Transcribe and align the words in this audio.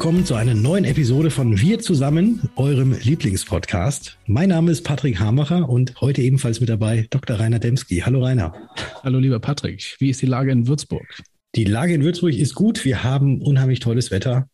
Willkommen 0.00 0.24
zu 0.24 0.34
einer 0.34 0.54
neuen 0.54 0.86
Episode 0.86 1.30
von 1.30 1.60
Wir 1.60 1.78
zusammen, 1.78 2.48
eurem 2.56 2.96
Lieblingspodcast. 3.02 4.16
Mein 4.24 4.48
Name 4.48 4.70
ist 4.70 4.82
Patrick 4.82 5.20
Hamacher 5.20 5.68
und 5.68 6.00
heute 6.00 6.22
ebenfalls 6.22 6.58
mit 6.58 6.70
dabei 6.70 7.06
Dr. 7.10 7.38
Rainer 7.38 7.58
Demski. 7.58 7.98
Hallo 7.98 8.24
Rainer. 8.24 8.54
Hallo 9.02 9.18
lieber 9.18 9.40
Patrick, 9.40 9.96
wie 9.98 10.08
ist 10.08 10.22
die 10.22 10.26
Lage 10.26 10.52
in 10.52 10.66
Würzburg? 10.66 11.22
Die 11.54 11.64
Lage 11.64 11.92
in 11.92 12.02
Würzburg 12.02 12.32
ist 12.32 12.54
gut. 12.54 12.86
Wir 12.86 13.04
haben 13.04 13.42
unheimlich 13.42 13.80
tolles 13.80 14.10
Wetter 14.10 14.48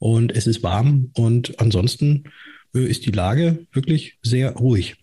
und 0.00 0.34
es 0.34 0.48
ist 0.48 0.64
warm 0.64 1.12
und 1.14 1.60
ansonsten 1.60 2.24
äh, 2.74 2.80
ist 2.80 3.06
die 3.06 3.12
Lage 3.12 3.68
wirklich 3.70 4.18
sehr 4.22 4.56
ruhig. 4.56 4.96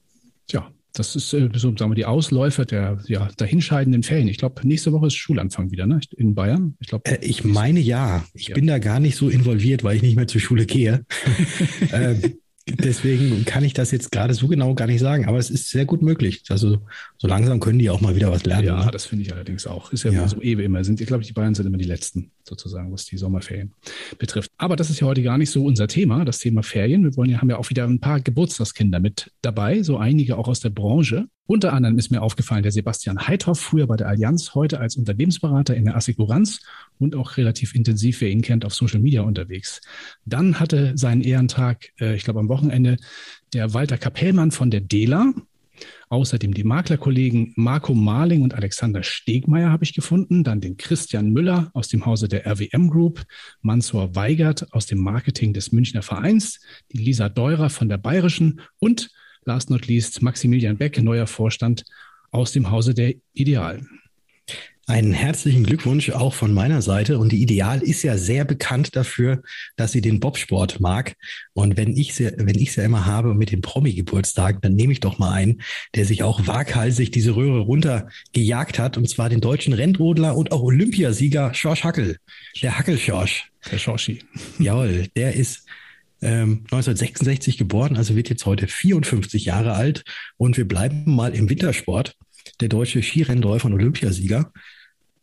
Tja, 0.48 0.70
das 0.96 1.16
ist 1.16 1.34
äh, 1.34 1.50
so, 1.54 1.76
sagen 1.78 1.92
wir, 1.92 1.96
die 1.96 2.06
Ausläufer 2.06 2.66
der 2.66 3.00
ja, 3.08 3.30
dahinscheidenden 3.38 4.04
Ferien. 4.04 4.28
Ich 4.28 4.38
glaube, 4.38 4.68
nächste 4.68 4.92
Woche 4.92 5.08
ist 5.08 5.16
Schulanfang 5.16 5.72
wieder, 5.72 5.86
ne? 5.86 6.00
In 6.18 6.36
Bayern. 6.36 6.76
Ich, 6.80 6.88
glaub, 6.88 7.08
äh, 7.08 7.20
ich 7.22 7.44
meine 7.44 7.80
ja. 7.80 8.26
Ich 8.34 8.48
ja. 8.48 8.56
bin 8.56 8.68
da 8.68 8.80
gar 8.80 9.00
nicht 9.00 9.16
so 9.16 9.30
involviert, 9.30 9.84
weil 9.84 9.98
ich 9.98 10.02
nicht 10.02 10.16
mehr 10.16 10.28
zur 10.28 10.42
Schule 10.42 10.66
gehe. 10.66 11.06
ähm, 11.94 12.38
Deswegen 12.68 13.46
kann 13.46 13.64
ich 13.64 13.74
das 13.74 13.92
jetzt 13.92 14.12
gerade 14.12 14.34
so 14.34 14.48
genau 14.48 14.74
gar 14.74 14.88
nicht 14.88 15.00
sagen, 15.00 15.26
aber 15.28 15.38
es 15.38 15.52
ist 15.52 15.70
sehr 15.70 15.86
gut 15.86 16.02
möglich. 16.02 16.42
Also 16.50 16.80
so 17.18 17.28
langsam 17.28 17.60
können 17.60 17.78
die 17.78 17.92
auch 17.92 18.02
mal 18.02 18.16
wieder 18.16 18.32
was 18.32 18.44
lernen. 18.44 18.66
Ja, 18.66 18.86
ne? 18.86 18.92
das 18.92 19.06
finde 19.06 19.24
ich 19.24 19.32
allerdings 19.32 19.68
auch. 19.68 19.92
Ist 19.92 20.04
ja, 20.04 20.12
ja. 20.12 20.28
so 20.28 20.42
ewig 20.42 20.66
immer. 20.66 20.84
Sind, 20.84 21.00
ich 21.00 21.06
glaube, 21.06 21.24
die 21.24 21.32
Bayern 21.32 21.54
sind 21.54 21.68
immer 21.68 21.78
die 21.78 21.86
Letzten 21.86 22.32
sozusagen, 22.44 22.92
was 22.92 23.06
die 23.06 23.18
Sommerferien 23.18 23.74
betrifft. 24.18 24.50
Aber 24.58 24.76
das 24.76 24.90
ist 24.90 25.00
ja 25.00 25.06
heute 25.06 25.22
gar 25.22 25.38
nicht 25.38 25.52
so 25.52 25.64
unser 25.64 25.88
Thema, 25.88 26.26
das 26.26 26.40
Thema 26.40 26.64
Ferien. 26.64 27.04
Wir 27.04 27.16
wollen 27.16 27.30
ja, 27.30 27.40
haben 27.40 27.52
ja 27.52 27.58
auch 27.58 27.70
wieder 27.70 27.86
ein 27.86 28.00
paar 28.00 28.20
Geburtstagskinder 28.20 29.00
mit 29.00 29.32
dabei, 29.44 29.84
so 29.84 29.98
einige 29.98 30.36
auch 30.36 30.48
aus 30.48 30.60
der 30.60 30.72
Branche. 30.72 31.28
Unter 31.48 31.74
anderem 31.74 31.98
ist 32.00 32.10
mir 32.10 32.24
aufgefallen, 32.24 32.64
der 32.64 32.72
Sebastian 32.72 33.28
Heithoff, 33.28 33.60
früher 33.60 33.86
bei 33.86 33.98
der 33.98 34.08
Allianz, 34.08 34.56
heute 34.56 34.80
als 34.80 34.96
Unternehmensberater 34.96 35.76
in 35.76 35.86
der 35.86 35.96
Assekuranz 35.96 36.62
und 36.98 37.16
auch 37.16 37.38
relativ 37.38 37.76
intensiv, 37.76 38.22
wer 38.22 38.32
ihn 38.32 38.42
kennt, 38.42 38.66
auf 38.66 38.74
Social 38.74 39.00
Media 39.00 39.22
unterwegs. 39.22 39.82
Dann 40.26 40.60
hatte 40.60 40.94
seinen 40.96 41.22
Ehrentag, 41.22 41.92
äh, 42.00 42.16
ich 42.16 42.24
glaube 42.24 42.40
am 42.40 42.50
Wochenende, 42.50 42.98
der 43.54 43.76
Walter 43.76 44.00
Kapellmann 44.00 44.50
von 44.50 44.72
der 44.72 44.82
DELA. 44.82 45.34
Außerdem 46.10 46.54
die 46.54 46.64
Maklerkollegen 46.64 47.54
Marco 47.58 47.94
Marling 47.94 48.42
und 48.42 48.54
Alexander 48.54 49.04
Stegmeier 49.04 49.72
habe 49.72 49.84
ich 49.84 49.94
gefunden. 49.94 50.44
Dann 50.44 50.62
den 50.62 50.78
Christian 50.78 51.32
Müller 51.32 51.70
aus 51.74 51.90
dem 51.90 52.06
Hause 52.06 52.28
der 52.28 52.48
RWM 52.48 52.90
Group, 52.90 53.24
Mansur 53.62 54.16
Weigert 54.16 54.74
aus 54.74 54.86
dem 54.86 55.00
Marketing 55.00 55.54
des 55.54 55.72
Münchner 55.74 56.02
Vereins, 56.02 56.62
die 56.92 57.00
Lisa 57.00 57.30
Deurer 57.30 57.70
von 57.70 57.90
der 57.90 57.98
Bayerischen 57.98 58.62
und 58.80 59.12
last 59.46 59.70
not 59.70 59.88
least 59.88 60.22
Maximilian 60.22 60.78
Beck, 60.78 61.02
neuer 61.02 61.28
Vorstand 61.28 61.84
aus 62.32 62.52
dem 62.52 62.70
Hause 62.72 62.94
der 62.94 63.14
Ideal. 63.34 63.82
Einen 64.88 65.14
herzlichen 65.14 65.64
Glückwunsch 65.64 66.12
auch 66.12 66.36
von 66.36 66.54
meiner 66.54 66.84
Seite. 66.84 67.18
Und 67.18 67.32
die 67.32 67.42
Ideal 67.42 67.82
ist 67.82 68.04
ja 68.04 68.18
sehr 68.18 68.46
bekannt 68.46 68.96
dafür, 68.96 69.42
dass 69.78 69.92
sie 69.92 70.02
den 70.02 70.20
Bobsport 70.20 70.80
mag. 70.80 71.16
Und 71.54 71.76
wenn 71.76 71.98
ich 71.98 72.14
sie, 72.14 72.32
wenn 72.38 72.60
ich 72.60 72.74
sie 72.74 72.84
immer 72.84 73.08
habe 73.08 73.34
mit 73.34 73.52
den 73.52 73.62
Promi-Geburtstagen, 73.62 74.62
dann 74.62 74.76
nehme 74.76 74.94
ich 74.94 75.00
doch 75.00 75.18
mal 75.18 75.32
einen, 75.32 75.62
der 75.96 76.06
sich 76.06 76.22
auch 76.22 76.46
waghalsig 76.46 77.10
diese 77.10 77.36
Röhre 77.36 77.62
runtergejagt 77.62 78.78
hat. 78.78 78.98
Und 78.98 79.10
zwar 79.10 79.30
den 79.30 79.42
deutschen 79.42 79.74
Rennrodler 79.74 80.38
und 80.38 80.52
auch 80.52 80.62
Olympiasieger 80.62 81.56
Schorsch 81.56 81.84
Hackel. 81.84 82.18
Der 82.62 82.78
Hackel-Schorsch. 82.78 83.50
Der 83.72 83.80
Schorschi. 83.80 84.20
Jawohl, 84.60 85.08
der 85.16 85.34
ist 85.34 85.66
1966 86.22 87.56
ähm, 87.56 87.58
geboren, 87.58 87.98
also 87.98 88.16
wird 88.16 88.30
jetzt 88.30 88.46
heute 88.46 88.68
54 88.68 89.46
Jahre 89.46 89.74
alt. 89.74 90.04
Und 90.38 90.58
wir 90.58 90.68
bleiben 90.68 91.04
mal 91.06 91.34
im 91.34 91.50
Wintersport. 91.50 92.16
Der 92.62 92.70
deutsche 92.70 93.02
Skirennläufer 93.02 93.66
und 93.66 93.74
Olympiasieger 93.74 94.52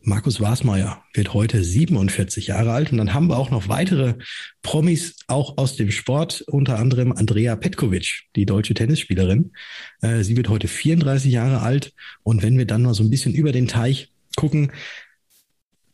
Markus 0.04 0.41
Wasmeier 0.41 1.04
wird 1.14 1.32
heute 1.32 1.62
47 1.62 2.48
Jahre 2.48 2.72
alt. 2.72 2.91
Und 2.91 2.98
dann 2.98 3.14
haben 3.14 3.28
wir 3.28 3.38
auch 3.38 3.50
noch 3.50 3.69
weitere 3.69 4.14
Promis, 4.62 5.16
auch 5.28 5.58
aus 5.58 5.76
dem 5.76 5.91
Sport, 5.91 6.42
unter 6.42 6.78
anderem 6.78 7.12
Andrea 7.12 7.54
Petkovic, 7.54 8.24
die 8.34 8.44
deutsche 8.44 8.74
Tennisspielerin. 8.74 9.53
Äh, 10.00 10.24
sie 10.24 10.36
wird 10.36 10.48
heute 10.48 10.66
34 10.66 11.30
Jahre 11.30 11.60
alt. 11.60 11.92
Und 12.24 12.42
wenn 12.42 12.59
wir 12.59 12.66
dann 12.66 12.82
mal 12.82 12.94
so 12.94 13.04
ein 13.04 13.10
bisschen 13.10 13.34
über 13.34 13.53
den 13.53 13.69
Teich 13.69 14.12
gucken 14.36 14.72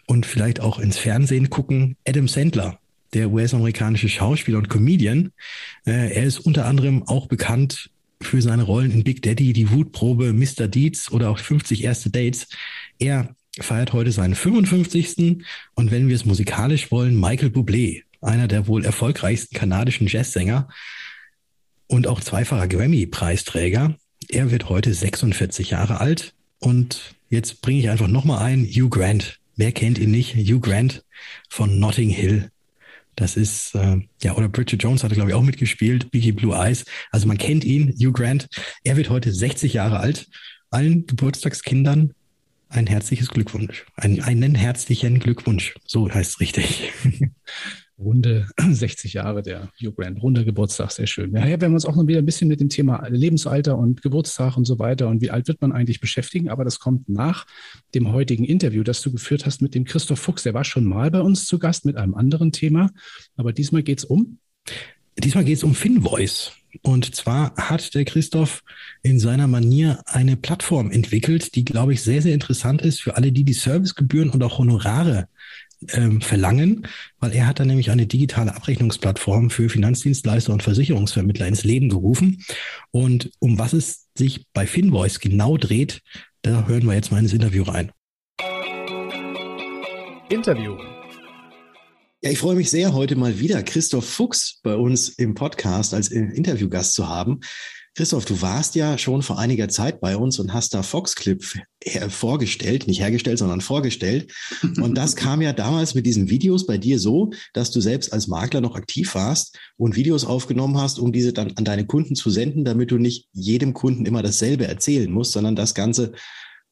und 0.06 0.24
vielleicht 0.24 0.60
auch 0.60 0.78
ins 0.78 0.96
Fernsehen 0.96 1.50
gucken, 1.50 1.96
Adam 2.06 2.28
Sandler, 2.28 2.80
der 3.14 3.30
US-amerikanische 3.30 4.08
Schauspieler 4.08 4.58
und 4.58 4.68
Comedian. 4.68 5.32
Äh, 5.86 6.14
er 6.14 6.24
ist 6.24 6.40
unter 6.40 6.66
anderem 6.66 7.02
auch 7.04 7.26
bekannt 7.26 7.90
für 8.20 8.42
seine 8.42 8.64
Rollen 8.64 8.90
in 8.90 9.04
Big 9.04 9.22
Daddy, 9.22 9.52
die 9.52 9.70
Wutprobe, 9.70 10.32
Mr. 10.32 10.68
Deeds 10.68 11.10
oder 11.12 11.30
auch 11.30 11.38
50 11.38 11.84
erste 11.84 12.10
Dates. 12.10 12.48
Er 12.98 13.34
feiert 13.60 13.92
heute 13.92 14.12
seinen 14.12 14.34
55. 14.34 15.44
Und 15.74 15.90
wenn 15.90 16.08
wir 16.08 16.16
es 16.16 16.24
musikalisch 16.24 16.90
wollen, 16.90 17.18
Michael 17.18 17.50
Bublé, 17.50 18.02
einer 18.20 18.48
der 18.48 18.66
wohl 18.66 18.84
erfolgreichsten 18.84 19.56
kanadischen 19.56 20.06
Jazzsänger 20.06 20.68
und 21.86 22.06
auch 22.06 22.20
zweifacher 22.20 22.68
Grammy-Preisträger. 22.68 23.96
Er 24.28 24.50
wird 24.50 24.68
heute 24.68 24.92
46 24.92 25.70
Jahre 25.70 26.00
alt. 26.00 26.34
Und 26.58 27.14
jetzt 27.30 27.62
bringe 27.62 27.80
ich 27.80 27.90
einfach 27.90 28.08
nochmal 28.08 28.42
ein, 28.42 28.64
Hugh 28.64 28.90
Grant. 28.90 29.38
Wer 29.56 29.72
kennt 29.72 29.98
ihn 29.98 30.10
nicht? 30.10 30.34
Hugh 30.34 30.60
Grant 30.60 31.04
von 31.48 31.78
Notting 31.78 32.10
Hill. 32.10 32.50
Das 33.18 33.36
ist, 33.36 33.74
äh, 33.74 33.96
ja, 34.22 34.36
oder 34.36 34.48
Bridget 34.48 34.80
Jones 34.80 35.02
hatte, 35.02 35.16
glaube 35.16 35.30
ich, 35.30 35.34
auch 35.34 35.42
mitgespielt, 35.42 36.12
Biggie 36.12 36.30
Blue 36.30 36.54
Eyes. 36.54 36.84
Also 37.10 37.26
man 37.26 37.36
kennt 37.36 37.64
ihn, 37.64 37.92
Hugh 37.98 38.12
Grant. 38.12 38.48
Er 38.84 38.96
wird 38.96 39.10
heute 39.10 39.32
60 39.32 39.72
Jahre 39.72 39.98
alt. 39.98 40.28
Allen 40.70 41.04
Geburtstagskindern 41.04 42.14
ein 42.68 42.86
herzliches 42.86 43.30
Glückwunsch. 43.30 43.86
Ein, 43.96 44.22
einen 44.22 44.54
herzlichen 44.54 45.18
Glückwunsch. 45.18 45.74
So 45.84 46.08
heißt 46.08 46.34
es 46.34 46.40
richtig. 46.40 46.92
runde 47.98 48.46
60 48.70 49.12
Jahre 49.14 49.42
der 49.42 49.70
Hugh 49.80 49.92
Grant, 49.92 50.22
runder 50.22 50.44
Geburtstag, 50.44 50.90
sehr 50.92 51.06
schön. 51.06 51.34
Ja, 51.34 51.46
ja, 51.46 51.60
wir 51.60 51.68
uns 51.68 51.84
auch 51.84 51.96
noch 51.96 52.06
wieder 52.06 52.20
ein 52.20 52.26
bisschen 52.26 52.48
mit 52.48 52.60
dem 52.60 52.68
Thema 52.68 53.06
Lebensalter 53.08 53.76
und 53.76 54.02
Geburtstag 54.02 54.56
und 54.56 54.64
so 54.64 54.78
weiter 54.78 55.08
und 55.08 55.20
wie 55.20 55.30
alt 55.30 55.48
wird 55.48 55.60
man 55.60 55.72
eigentlich 55.72 56.00
beschäftigen, 56.00 56.48
aber 56.48 56.64
das 56.64 56.78
kommt 56.78 57.08
nach 57.08 57.46
dem 57.94 58.12
heutigen 58.12 58.44
Interview, 58.44 58.82
das 58.82 59.02
du 59.02 59.10
geführt 59.10 59.46
hast 59.46 59.62
mit 59.62 59.74
dem 59.74 59.84
Christoph 59.84 60.20
Fuchs. 60.20 60.42
Der 60.44 60.54
war 60.54 60.64
schon 60.64 60.84
mal 60.84 61.10
bei 61.10 61.20
uns 61.20 61.46
zu 61.46 61.58
Gast 61.58 61.84
mit 61.84 61.96
einem 61.96 62.14
anderen 62.14 62.52
Thema, 62.52 62.90
aber 63.36 63.52
diesmal 63.52 63.82
geht 63.82 63.98
es 63.98 64.04
um? 64.04 64.38
Diesmal 65.18 65.44
geht 65.44 65.56
es 65.56 65.64
um 65.64 65.74
FinVoice. 65.74 66.52
Und 66.82 67.14
zwar 67.16 67.56
hat 67.56 67.94
der 67.94 68.04
Christoph 68.04 68.62
in 69.02 69.18
seiner 69.18 69.48
Manier 69.48 70.02
eine 70.04 70.36
Plattform 70.36 70.90
entwickelt, 70.90 71.54
die, 71.54 71.64
glaube 71.64 71.94
ich, 71.94 72.02
sehr, 72.02 72.22
sehr 72.22 72.34
interessant 72.34 72.82
ist 72.82 73.00
für 73.00 73.16
alle, 73.16 73.32
die 73.32 73.42
die 73.42 73.54
Servicegebühren 73.54 74.30
und 74.30 74.42
auch 74.42 74.58
Honorare 74.58 75.28
ähm, 75.92 76.20
verlangen, 76.20 76.86
weil 77.18 77.32
er 77.32 77.46
hat 77.46 77.60
da 77.60 77.64
nämlich 77.64 77.90
eine 77.90 78.06
digitale 78.06 78.54
Abrechnungsplattform 78.54 79.50
für 79.50 79.68
Finanzdienstleister 79.68 80.52
und 80.52 80.62
Versicherungsvermittler 80.62 81.46
ins 81.46 81.64
Leben 81.64 81.88
gerufen. 81.88 82.44
Und 82.90 83.30
um 83.38 83.58
was 83.58 83.72
es 83.72 84.08
sich 84.16 84.46
bei 84.52 84.66
Finvoice 84.66 85.20
genau 85.20 85.56
dreht, 85.56 86.00
da 86.42 86.66
hören 86.66 86.86
wir 86.86 86.94
jetzt 86.94 87.12
mal 87.12 87.18
ins 87.18 87.32
Interview 87.32 87.62
rein. 87.62 87.92
Interview. 90.30 90.76
Ja, 92.20 92.30
ich 92.30 92.38
freue 92.38 92.56
mich 92.56 92.68
sehr, 92.68 92.94
heute 92.94 93.14
mal 93.14 93.38
wieder 93.38 93.62
Christoph 93.62 94.08
Fuchs 94.08 94.60
bei 94.62 94.74
uns 94.74 95.08
im 95.08 95.34
Podcast 95.34 95.94
als 95.94 96.08
Interviewgast 96.08 96.94
zu 96.94 97.08
haben. 97.08 97.40
Christoph, 97.94 98.24
du 98.24 98.40
warst 98.42 98.74
ja 98.74 98.96
schon 98.98 99.22
vor 99.22 99.38
einiger 99.38 99.68
Zeit 99.68 100.00
bei 100.00 100.16
uns 100.16 100.38
und 100.38 100.54
hast 100.54 100.74
da 100.74 100.82
Foxclip 100.82 101.44
vorgestellt, 102.08 102.86
nicht 102.86 103.00
hergestellt, 103.00 103.38
sondern 103.38 103.60
vorgestellt. 103.60 104.32
Und 104.80 104.94
das 104.96 105.16
kam 105.16 105.42
ja 105.42 105.52
damals 105.52 105.94
mit 105.94 106.06
diesen 106.06 106.30
Videos 106.30 106.66
bei 106.66 106.78
dir 106.78 106.98
so, 106.98 107.30
dass 107.54 107.70
du 107.70 107.80
selbst 107.80 108.12
als 108.12 108.28
Makler 108.28 108.60
noch 108.60 108.76
aktiv 108.76 109.14
warst 109.14 109.58
und 109.76 109.96
Videos 109.96 110.24
aufgenommen 110.24 110.78
hast, 110.78 110.98
um 110.98 111.12
diese 111.12 111.32
dann 111.32 111.52
an 111.56 111.64
deine 111.64 111.86
Kunden 111.86 112.14
zu 112.14 112.30
senden, 112.30 112.64
damit 112.64 112.90
du 112.90 112.98
nicht 112.98 113.28
jedem 113.32 113.74
Kunden 113.74 114.06
immer 114.06 114.22
dasselbe 114.22 114.66
erzählen 114.66 115.10
musst, 115.10 115.32
sondern 115.32 115.56
das 115.56 115.74
Ganze 115.74 116.12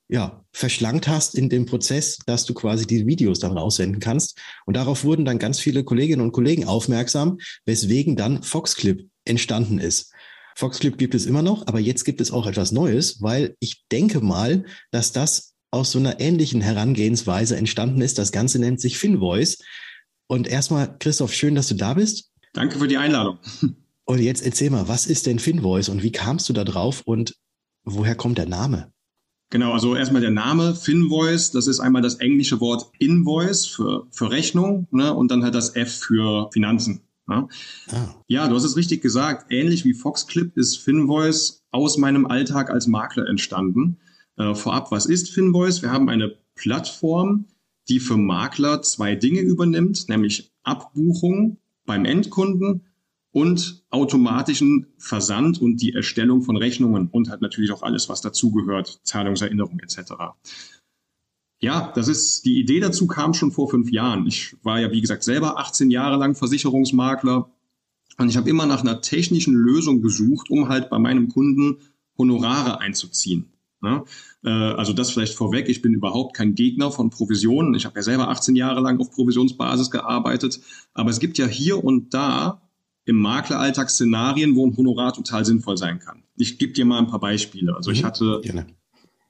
ja, 0.09 0.45
verschlankt 0.53 1.09
hast 1.09 1.35
in 1.35 1.49
dem 1.49 1.67
Prozess, 1.67 2.19
dass 2.27 2.45
du 2.45 2.55
quasi 2.55 2.87
die 2.87 3.07
Videos 3.07 3.41
dann 3.41 3.57
raussenden 3.57 4.01
kannst. 4.01 4.39
Und 4.65 4.77
darauf 4.77 5.05
wurden 5.05 5.25
dann 5.25 5.39
ganz 5.39 5.59
viele 5.59 5.83
Kolleginnen 5.83 6.23
und 6.23 6.33
Kollegen 6.33 6.65
aufmerksam, 6.65 7.39
weswegen 7.65 8.15
dann 8.15 8.43
Foxclip 8.43 9.09
entstanden 9.25 9.79
ist. 9.79 10.13
Foxclip 10.57 10.97
gibt 10.97 11.15
es 11.15 11.27
immer 11.27 11.43
noch, 11.43 11.67
aber 11.67 11.81
jetzt 11.81 12.05
gibt 12.05 12.21
es 12.21 12.31
auch 12.31 12.47
etwas 12.47 12.73
Neues, 12.73 13.21
weil 13.21 13.55
ich 13.61 13.85
denke 13.93 14.21
mal, 14.21 14.65
dass 14.91 15.13
das 15.13 15.55
aus 15.71 15.93
so 15.93 15.99
einer 15.99 16.19
ähnlichen 16.19 16.63
Herangehensweise 16.63 17.57
entstanden 17.57 18.01
ist. 18.01 18.19
Das 18.19 18.33
Ganze 18.33 18.59
nennt 18.59 18.81
sich 18.81 18.99
FinVoice. 18.99 19.59
Und 20.29 20.49
erstmal, 20.49 20.97
Christoph, 20.99 21.35
schön, 21.35 21.55
dass 21.55 21.69
du 21.69 21.75
da 21.75 21.95
bist. 21.95 22.33
Danke 22.55 22.79
für 22.79 22.89
die 22.89 22.97
Einladung. 22.97 23.39
Und 24.09 24.21
jetzt 24.21 24.47
erzähl 24.47 24.71
mal, 24.71 24.89
was 24.89 25.07
ist 25.07 25.27
denn 25.27 25.41
FinVoice 25.41 25.89
und 25.89 26.05
wie 26.05 26.13
kamst 26.13 26.49
du 26.49 26.53
da 26.53 26.63
drauf 26.63 27.03
und 27.07 27.35
woher 27.83 28.15
kommt 28.15 28.39
der 28.39 28.47
Name? 28.47 28.93
Genau, 29.51 29.73
also 29.73 29.97
erstmal 29.97 30.21
der 30.21 30.31
Name 30.31 30.77
FinVoice, 30.77 31.51
das 31.51 31.67
ist 31.67 31.81
einmal 31.81 32.03
das 32.03 32.15
englische 32.15 32.61
Wort 32.61 32.89
Invoice 33.01 33.67
für, 33.67 34.07
für 34.13 34.31
Rechnung 34.31 34.87
ne, 34.93 35.13
und 35.13 35.33
dann 35.33 35.43
halt 35.43 35.57
das 35.57 35.75
F 35.75 35.93
für 35.93 36.49
Finanzen. 36.53 37.01
Ja. 37.29 37.49
Ah. 37.91 38.15
ja, 38.29 38.49
du 38.49 38.55
hast 38.55 38.65
es 38.65 38.77
richtig 38.77 39.03
gesagt. 39.03 39.47
Ähnlich 39.51 39.85
wie 39.85 39.95
Foxclip 39.95 40.57
ist 40.57 40.79
Finvoice 40.79 41.65
aus 41.71 41.99
meinem 41.99 42.27
Alltag 42.27 42.71
als 42.71 42.87
Makler 42.87 43.27
entstanden. 43.27 43.99
Äh, 44.37 44.55
vorab, 44.55 44.93
was 44.93 45.07
ist 45.07 45.31
Finvoice? 45.31 45.83
Wir 45.83 45.91
haben 45.91 46.09
eine 46.09 46.37
Plattform, 46.55 47.47
die 47.89 48.01
für 48.01 48.17
Makler 48.17 48.83
zwei 48.83 49.15
Dinge 49.15 49.41
übernimmt, 49.41 50.09
nämlich 50.09 50.53
Abbuchung 50.63 51.59
beim 51.85 52.05
Endkunden 52.05 52.83
und 53.33 53.85
automatischen 53.91 54.87
Versand 54.99 55.61
und 55.61 55.83
die 55.83 55.93
Erstellung 55.93 56.43
von 56.43 56.57
Rechnungen 56.57 57.09
und 57.09 57.29
halt 57.29 57.43
natürlich 57.43 57.71
auch 57.71 57.83
alles, 57.83 58.09
was 58.09 58.23
dazugehört, 58.23 59.01
Zahlungserinnerung 59.03 59.79
etc. 59.81 60.13
Ja, 61.59 61.93
das 61.95 62.09
ist, 62.09 62.45
die 62.45 62.61
Idee 62.61 62.81
dazu 62.81 63.07
kam 63.07 63.33
schon 63.33 63.51
vor 63.51 63.71
fünf 63.71 63.91
Jahren. 63.91 64.27
Ich 64.27 64.57
war 64.63 64.79
ja, 64.79 64.93
wie 64.93 65.01
gesagt, 65.01 65.25
selber 65.25 65.59
18 65.59 65.91
Jahre 65.91 66.17
lang 66.17 66.35
Versicherungsmakler 66.35 67.51
und 68.19 68.29
ich 68.29 68.37
habe 68.37 68.49
immer 68.49 68.67
nach 68.67 68.83
einer 68.83 69.01
technischen 69.01 69.55
Lösung 69.55 70.03
gesucht, 70.03 70.51
um 70.51 70.69
halt 70.69 70.91
bei 70.91 70.99
meinem 70.99 71.29
Kunden 71.29 71.79
Honorare 72.19 72.81
einzuziehen. 72.81 73.53
Ja, 73.83 74.05
äh, 74.43 74.49
also 74.49 74.93
das 74.93 75.11
vielleicht 75.11 75.35
vorweg, 75.35 75.69
ich 75.69 75.83
bin 75.83 75.93
überhaupt 75.93 76.35
kein 76.35 76.55
Gegner 76.55 76.91
von 76.91 77.11
Provisionen. 77.11 77.75
Ich 77.75 77.85
habe 77.85 77.97
ja 77.97 78.03
selber 78.03 78.29
18 78.29 78.57
Jahre 78.57 78.81
lang 78.81 78.99
auf 79.01 79.11
Provisionsbasis 79.11 79.91
gearbeitet. 79.91 80.61
Aber 80.95 81.11
es 81.11 81.21
gibt 81.21 81.37
ja 81.37 81.47
hier 81.47 81.85
und 81.85 82.15
da 82.15 82.63
im 83.05 83.17
Makleralltag 83.17 83.91
Szenarien, 83.91 84.57
wo 84.57 84.67
ein 84.67 84.77
Honorar 84.77 85.13
total 85.13 85.45
sinnvoll 85.45 85.77
sein 85.77 85.99
kann. 85.99 86.23
Ich 86.37 86.59
gebe 86.59 86.73
dir 86.73 86.85
mal 86.87 86.99
ein 86.99 87.07
paar 87.07 87.21
Beispiele. 87.21 87.77
Also 87.77 87.91
ich 87.91 88.03
mhm. 88.03 88.07
hatte, 88.07 88.41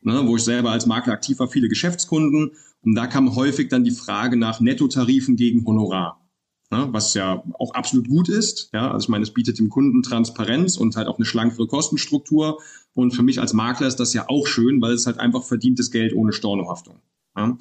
ne, 0.06 0.26
wo 0.26 0.36
ich 0.36 0.44
selber 0.44 0.70
als 0.70 0.86
Makler 0.86 1.12
aktiv 1.12 1.38
war, 1.38 1.48
viele 1.48 1.68
Geschäftskunden 1.68 2.52
und 2.82 2.94
da 2.94 3.06
kam 3.06 3.36
häufig 3.36 3.68
dann 3.68 3.84
die 3.84 3.90
Frage 3.90 4.36
nach 4.36 4.60
Nettotarifen 4.60 5.36
gegen 5.36 5.66
Honorar 5.66 6.26
ne, 6.70 6.88
was 6.90 7.14
ja 7.14 7.42
auch 7.58 7.74
absolut 7.74 8.08
gut 8.08 8.28
ist. 8.28 8.70
Ja, 8.72 8.90
also 8.90 9.04
ich 9.04 9.08
meine, 9.08 9.22
es 9.22 9.32
bietet 9.32 9.58
dem 9.58 9.68
Kunden 9.68 10.02
Transparenz 10.02 10.76
und 10.76 10.96
halt 10.96 11.08
auch 11.08 11.18
eine 11.18 11.26
schlankere 11.26 11.66
Kostenstruktur. 11.66 12.58
Und 12.94 13.12
für 13.12 13.22
mich 13.22 13.40
als 13.40 13.52
Makler 13.52 13.86
ist 13.86 14.00
das 14.00 14.14
ja 14.14 14.28
auch 14.28 14.46
schön, 14.46 14.80
weil 14.80 14.92
es 14.92 15.06
halt 15.06 15.18
einfach 15.18 15.44
verdientes 15.44 15.90
Geld 15.90 16.14
ohne 16.14 16.32
Stornohaftung. 16.32 17.00
Ja. 17.36 17.56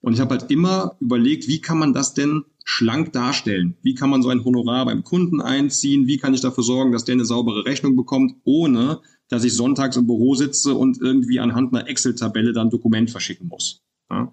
Und 0.00 0.12
ich 0.12 0.20
habe 0.20 0.36
halt 0.36 0.50
immer 0.50 0.96
überlegt, 1.00 1.48
wie 1.48 1.60
kann 1.60 1.78
man 1.78 1.92
das 1.92 2.14
denn 2.14 2.44
schlank 2.68 3.12
darstellen? 3.12 3.76
Wie 3.82 3.94
kann 3.94 4.10
man 4.10 4.22
so 4.22 4.28
ein 4.28 4.44
Honorar 4.44 4.84
beim 4.86 5.04
Kunden 5.04 5.40
einziehen? 5.40 6.08
Wie 6.08 6.18
kann 6.18 6.34
ich 6.34 6.40
dafür 6.40 6.64
sorgen, 6.64 6.90
dass 6.90 7.04
der 7.04 7.12
eine 7.12 7.24
saubere 7.24 7.64
Rechnung 7.64 7.94
bekommt, 7.94 8.34
ohne 8.42 9.00
dass 9.28 9.44
ich 9.44 9.54
sonntags 9.54 9.96
im 9.96 10.06
Büro 10.06 10.34
sitze 10.34 10.74
und 10.74 11.00
irgendwie 11.00 11.38
anhand 11.38 11.72
einer 11.72 11.88
Excel-Tabelle 11.88 12.52
dann 12.52 12.68
Dokument 12.68 13.08
verschicken 13.08 13.46
muss? 13.46 13.82
Ja. 14.10 14.32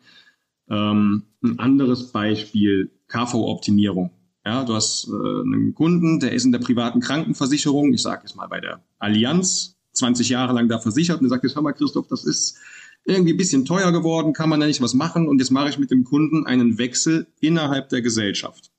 Ähm, 0.67 1.23
ein 1.43 1.59
anderes 1.59 2.11
Beispiel, 2.11 2.91
KV-Optimierung. 3.07 4.09
Ja, 4.43 4.65
du 4.65 4.73
hast 4.73 5.07
äh, 5.07 5.11
einen 5.11 5.75
Kunden, 5.75 6.19
der 6.19 6.31
ist 6.31 6.43
in 6.43 6.51
der 6.51 6.59
privaten 6.59 7.01
Krankenversicherung, 7.01 7.93
ich 7.93 8.01
sage 8.01 8.23
jetzt 8.23 8.35
mal 8.35 8.47
bei 8.47 8.59
der 8.59 8.83
Allianz, 8.97 9.77
20 9.91 10.29
Jahre 10.29 10.53
lang 10.53 10.67
da 10.67 10.79
versichert 10.79 11.17
und 11.17 11.25
der 11.25 11.29
sagt 11.29 11.43
jetzt, 11.43 11.55
hör 11.55 11.61
mal 11.61 11.73
Christoph, 11.73 12.07
das 12.07 12.25
ist 12.25 12.57
irgendwie 13.05 13.33
ein 13.33 13.37
bisschen 13.37 13.65
teuer 13.65 13.91
geworden, 13.91 14.33
kann 14.33 14.49
man 14.49 14.59
da 14.59 14.67
nicht 14.67 14.81
was 14.81 14.93
machen 14.93 15.27
und 15.27 15.39
jetzt 15.39 15.51
mache 15.51 15.69
ich 15.69 15.77
mit 15.77 15.91
dem 15.91 16.03
Kunden 16.03 16.45
einen 16.45 16.77
Wechsel 16.77 17.27
innerhalb 17.41 17.89
der 17.89 18.01
Gesellschaft. 18.01 18.71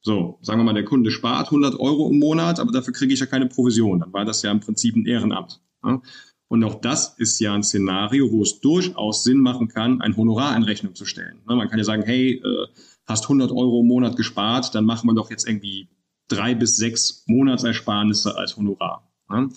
So, 0.00 0.38
sagen 0.42 0.60
wir 0.60 0.64
mal, 0.64 0.74
der 0.74 0.84
Kunde 0.84 1.10
spart 1.10 1.46
100 1.46 1.78
Euro 1.80 2.08
im 2.08 2.18
Monat, 2.18 2.60
aber 2.60 2.70
dafür 2.70 2.92
kriege 2.92 3.12
ich 3.12 3.20
ja 3.20 3.26
keine 3.26 3.46
Provision. 3.46 3.98
Dann 4.00 4.12
war 4.12 4.24
das 4.24 4.42
ja 4.42 4.50
im 4.52 4.60
Prinzip 4.60 4.94
ein 4.94 5.06
Ehrenamt. 5.06 5.60
Ja? 5.84 6.00
Und 6.48 6.64
auch 6.64 6.80
das 6.80 7.18
ist 7.18 7.38
ja 7.40 7.54
ein 7.54 7.62
Szenario, 7.62 8.30
wo 8.32 8.42
es 8.42 8.60
durchaus 8.60 9.22
Sinn 9.22 9.38
machen 9.38 9.68
kann, 9.68 10.00
ein 10.00 10.16
Honorar 10.16 10.56
in 10.56 10.62
Rechnung 10.62 10.94
zu 10.94 11.04
stellen. 11.04 11.42
Ne, 11.46 11.56
man 11.56 11.68
kann 11.68 11.78
ja 11.78 11.84
sagen, 11.84 12.02
hey, 12.02 12.40
äh, 12.42 12.66
hast 13.06 13.24
100 13.24 13.50
Euro 13.50 13.80
im 13.80 13.88
Monat 13.88 14.16
gespart, 14.16 14.74
dann 14.74 14.84
machen 14.84 15.08
wir 15.08 15.14
doch 15.14 15.30
jetzt 15.30 15.46
irgendwie 15.46 15.88
drei 16.28 16.54
bis 16.54 16.76
sechs 16.76 17.24
Monatsersparnisse 17.26 18.36
als 18.36 18.56
Honorar. 18.56 19.10
Ne? 19.28 19.50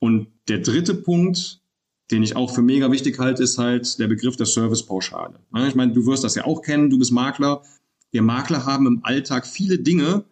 Und 0.00 0.28
der 0.48 0.58
dritte 0.58 0.94
Punkt, 0.94 1.61
den 2.10 2.22
ich 2.22 2.36
auch 2.36 2.54
für 2.54 2.62
mega 2.62 2.90
wichtig 2.90 3.18
halte, 3.18 3.42
ist 3.42 3.58
halt 3.58 3.98
der 3.98 4.08
Begriff 4.08 4.36
der 4.36 4.46
Servicepauschale. 4.46 5.38
Ich 5.66 5.74
meine, 5.74 5.92
du 5.92 6.06
wirst 6.06 6.24
das 6.24 6.34
ja 6.34 6.44
auch 6.44 6.62
kennen, 6.62 6.90
du 6.90 6.98
bist 6.98 7.12
Makler. 7.12 7.62
Wir 8.10 8.22
Makler 8.22 8.66
haben 8.66 8.86
im 8.86 9.00
Alltag 9.04 9.46
viele 9.46 9.78
Dinge, 9.78 10.24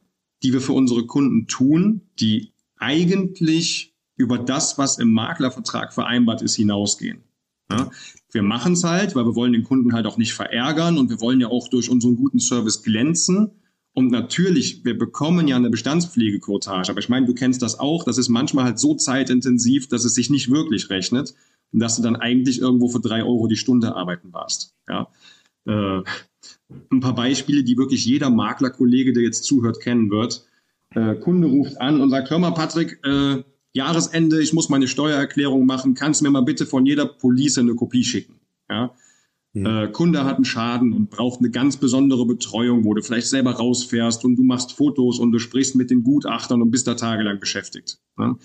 die 0.42 0.52
wir 0.52 0.60
für 0.60 0.72
unsere 0.72 1.06
Kunden 1.06 1.46
tun, 1.46 2.02
die 2.18 2.52
eigentlich 2.76 3.94
über 4.16 4.38
das, 4.38 4.76
was 4.78 4.98
im 4.98 5.12
Maklervertrag 5.12 5.94
vereinbart 5.94 6.42
ist, 6.42 6.56
hinausgehen. 6.56 7.22
Ja, 7.70 7.90
wir 8.32 8.42
machen 8.42 8.72
es 8.72 8.84
halt, 8.84 9.14
weil 9.14 9.24
wir 9.24 9.36
wollen 9.36 9.52
den 9.52 9.64
Kunden 9.64 9.92
halt 9.94 10.06
auch 10.06 10.16
nicht 10.16 10.34
verärgern 10.34 10.98
und 10.98 11.08
wir 11.08 11.20
wollen 11.20 11.40
ja 11.40 11.48
auch 11.48 11.68
durch 11.68 11.88
unseren 11.88 12.16
guten 12.16 12.40
Service 12.40 12.82
glänzen. 12.82 13.52
Und 13.92 14.10
natürlich, 14.10 14.84
wir 14.84 14.98
bekommen 14.98 15.48
ja 15.48 15.56
eine 15.56 15.70
Bestandspflegequotage, 15.70 16.90
aber 16.90 17.00
ich 17.00 17.08
meine, 17.08 17.26
du 17.26 17.34
kennst 17.34 17.62
das 17.62 17.78
auch, 17.78 18.04
das 18.04 18.18
ist 18.18 18.28
manchmal 18.28 18.64
halt 18.64 18.78
so 18.78 18.94
zeitintensiv, 18.94 19.88
dass 19.88 20.04
es 20.04 20.14
sich 20.14 20.30
nicht 20.30 20.50
wirklich 20.50 20.90
rechnet 20.90 21.34
und 21.72 21.80
dass 21.80 21.96
du 21.96 22.02
dann 22.02 22.16
eigentlich 22.16 22.60
irgendwo 22.60 22.88
für 22.88 23.00
drei 23.00 23.22
Euro 23.22 23.46
die 23.46 23.56
Stunde 23.56 23.94
arbeiten 23.94 24.32
warst. 24.32 24.74
Ja. 24.88 25.08
Äh, 25.66 26.02
ein 26.90 27.00
paar 27.00 27.14
Beispiele, 27.14 27.64
die 27.64 27.76
wirklich 27.76 28.04
jeder 28.04 28.30
Maklerkollege, 28.30 29.12
der 29.12 29.22
jetzt 29.22 29.44
zuhört, 29.44 29.80
kennen 29.80 30.10
wird. 30.10 30.46
Äh, 30.94 31.16
Kunde 31.16 31.48
ruft 31.48 31.80
an 31.80 32.00
und 32.00 32.10
sagt, 32.10 32.30
hör 32.30 32.38
mal, 32.38 32.52
Patrick, 32.52 33.00
äh, 33.04 33.42
Jahresende, 33.72 34.42
ich 34.42 34.52
muss 34.52 34.68
meine 34.68 34.88
Steuererklärung 34.88 35.64
machen, 35.64 35.94
kannst 35.94 36.20
du 36.20 36.24
mir 36.24 36.30
mal 36.30 36.40
bitte 36.42 36.66
von 36.66 36.86
jeder 36.86 37.06
Police 37.06 37.58
eine 37.58 37.74
Kopie 37.74 38.04
schicken. 38.04 38.40
Ja? 38.68 38.94
Mhm. 39.52 39.66
Äh, 39.66 39.88
Kunde 39.88 40.24
hat 40.24 40.36
einen 40.36 40.44
Schaden 40.44 40.92
und 40.92 41.10
braucht 41.10 41.40
eine 41.40 41.50
ganz 41.50 41.76
besondere 41.76 42.26
Betreuung, 42.26 42.84
wo 42.84 42.94
du 42.94 43.02
vielleicht 43.02 43.28
selber 43.28 43.52
rausfährst 43.52 44.24
und 44.24 44.36
du 44.36 44.42
machst 44.42 44.72
Fotos 44.72 45.18
und 45.18 45.32
du 45.32 45.38
sprichst 45.38 45.76
mit 45.76 45.90
den 45.90 46.02
Gutachtern 46.02 46.62
und 46.62 46.70
bist 46.70 46.86
da 46.86 46.94
tagelang 46.94 47.38
beschäftigt. 47.38 47.98
Ja? 48.18 48.36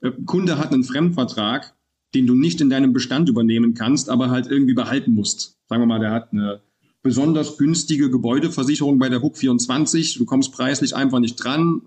Äh, 0.00 0.12
Kunde 0.26 0.58
hat 0.58 0.72
einen 0.72 0.84
Fremdvertrag, 0.84 1.75
den 2.14 2.26
du 2.26 2.34
nicht 2.34 2.60
in 2.60 2.70
deinem 2.70 2.92
Bestand 2.92 3.28
übernehmen 3.28 3.74
kannst, 3.74 4.08
aber 4.08 4.30
halt 4.30 4.46
irgendwie 4.46 4.74
behalten 4.74 5.12
musst. 5.12 5.58
Sagen 5.68 5.82
wir 5.82 5.86
mal, 5.86 6.00
der 6.00 6.12
hat 6.12 6.32
eine 6.32 6.60
besonders 7.02 7.56
günstige 7.58 8.10
Gebäudeversicherung 8.10 8.98
bei 8.98 9.08
der 9.08 9.22
HUK 9.22 9.36
24, 9.36 10.18
du 10.18 10.24
kommst 10.24 10.52
preislich 10.52 10.96
einfach 10.96 11.20
nicht 11.20 11.36
dran, 11.36 11.82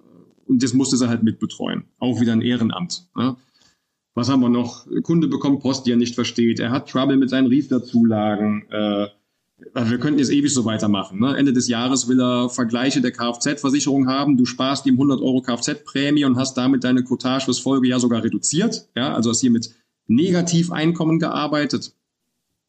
und 0.49 0.63
das 0.63 0.73
musste 0.73 0.97
sie 0.97 1.07
halt 1.07 1.23
mitbetreuen. 1.23 1.83
Auch 1.99 2.19
wieder 2.19 2.33
ein 2.33 2.41
Ehrenamt. 2.41 3.07
Ne? 3.15 3.37
Was 4.15 4.29
haben 4.29 4.41
wir 4.41 4.49
noch? 4.49 4.87
Kunde 5.03 5.27
bekommt 5.27 5.61
Post, 5.61 5.85
die 5.85 5.91
er 5.91 5.97
nicht 5.97 6.15
versteht. 6.15 6.59
Er 6.59 6.71
hat 6.71 6.89
Trouble 6.89 7.17
mit 7.17 7.29
seinen 7.29 7.47
Riester-Zulagen. 7.47 8.65
Äh, 8.69 9.07
wir 9.75 9.99
könnten 9.99 10.19
jetzt 10.19 10.31
ewig 10.31 10.51
so 10.51 10.65
weitermachen. 10.65 11.19
Ne? 11.19 11.37
Ende 11.37 11.53
des 11.53 11.67
Jahres 11.67 12.07
will 12.07 12.19
er 12.19 12.49
Vergleiche 12.49 13.01
der 13.01 13.11
Kfz-Versicherung 13.11 14.07
haben. 14.07 14.37
Du 14.37 14.45
sparst 14.45 14.87
ihm 14.87 14.95
100 14.95 15.21
Euro 15.21 15.41
Kfz-Prämie 15.41 16.25
und 16.25 16.37
hast 16.37 16.55
damit 16.55 16.83
deine 16.83 17.03
Cottage 17.03 17.45
fürs 17.45 17.59
Folgejahr 17.59 17.99
sogar 17.99 18.23
reduziert. 18.23 18.87
Ja, 18.95 19.13
also 19.13 19.29
hast 19.29 19.41
hier 19.41 19.51
mit 19.51 19.69
Negativeinkommen 20.09 21.19
gearbeitet 21.19 21.93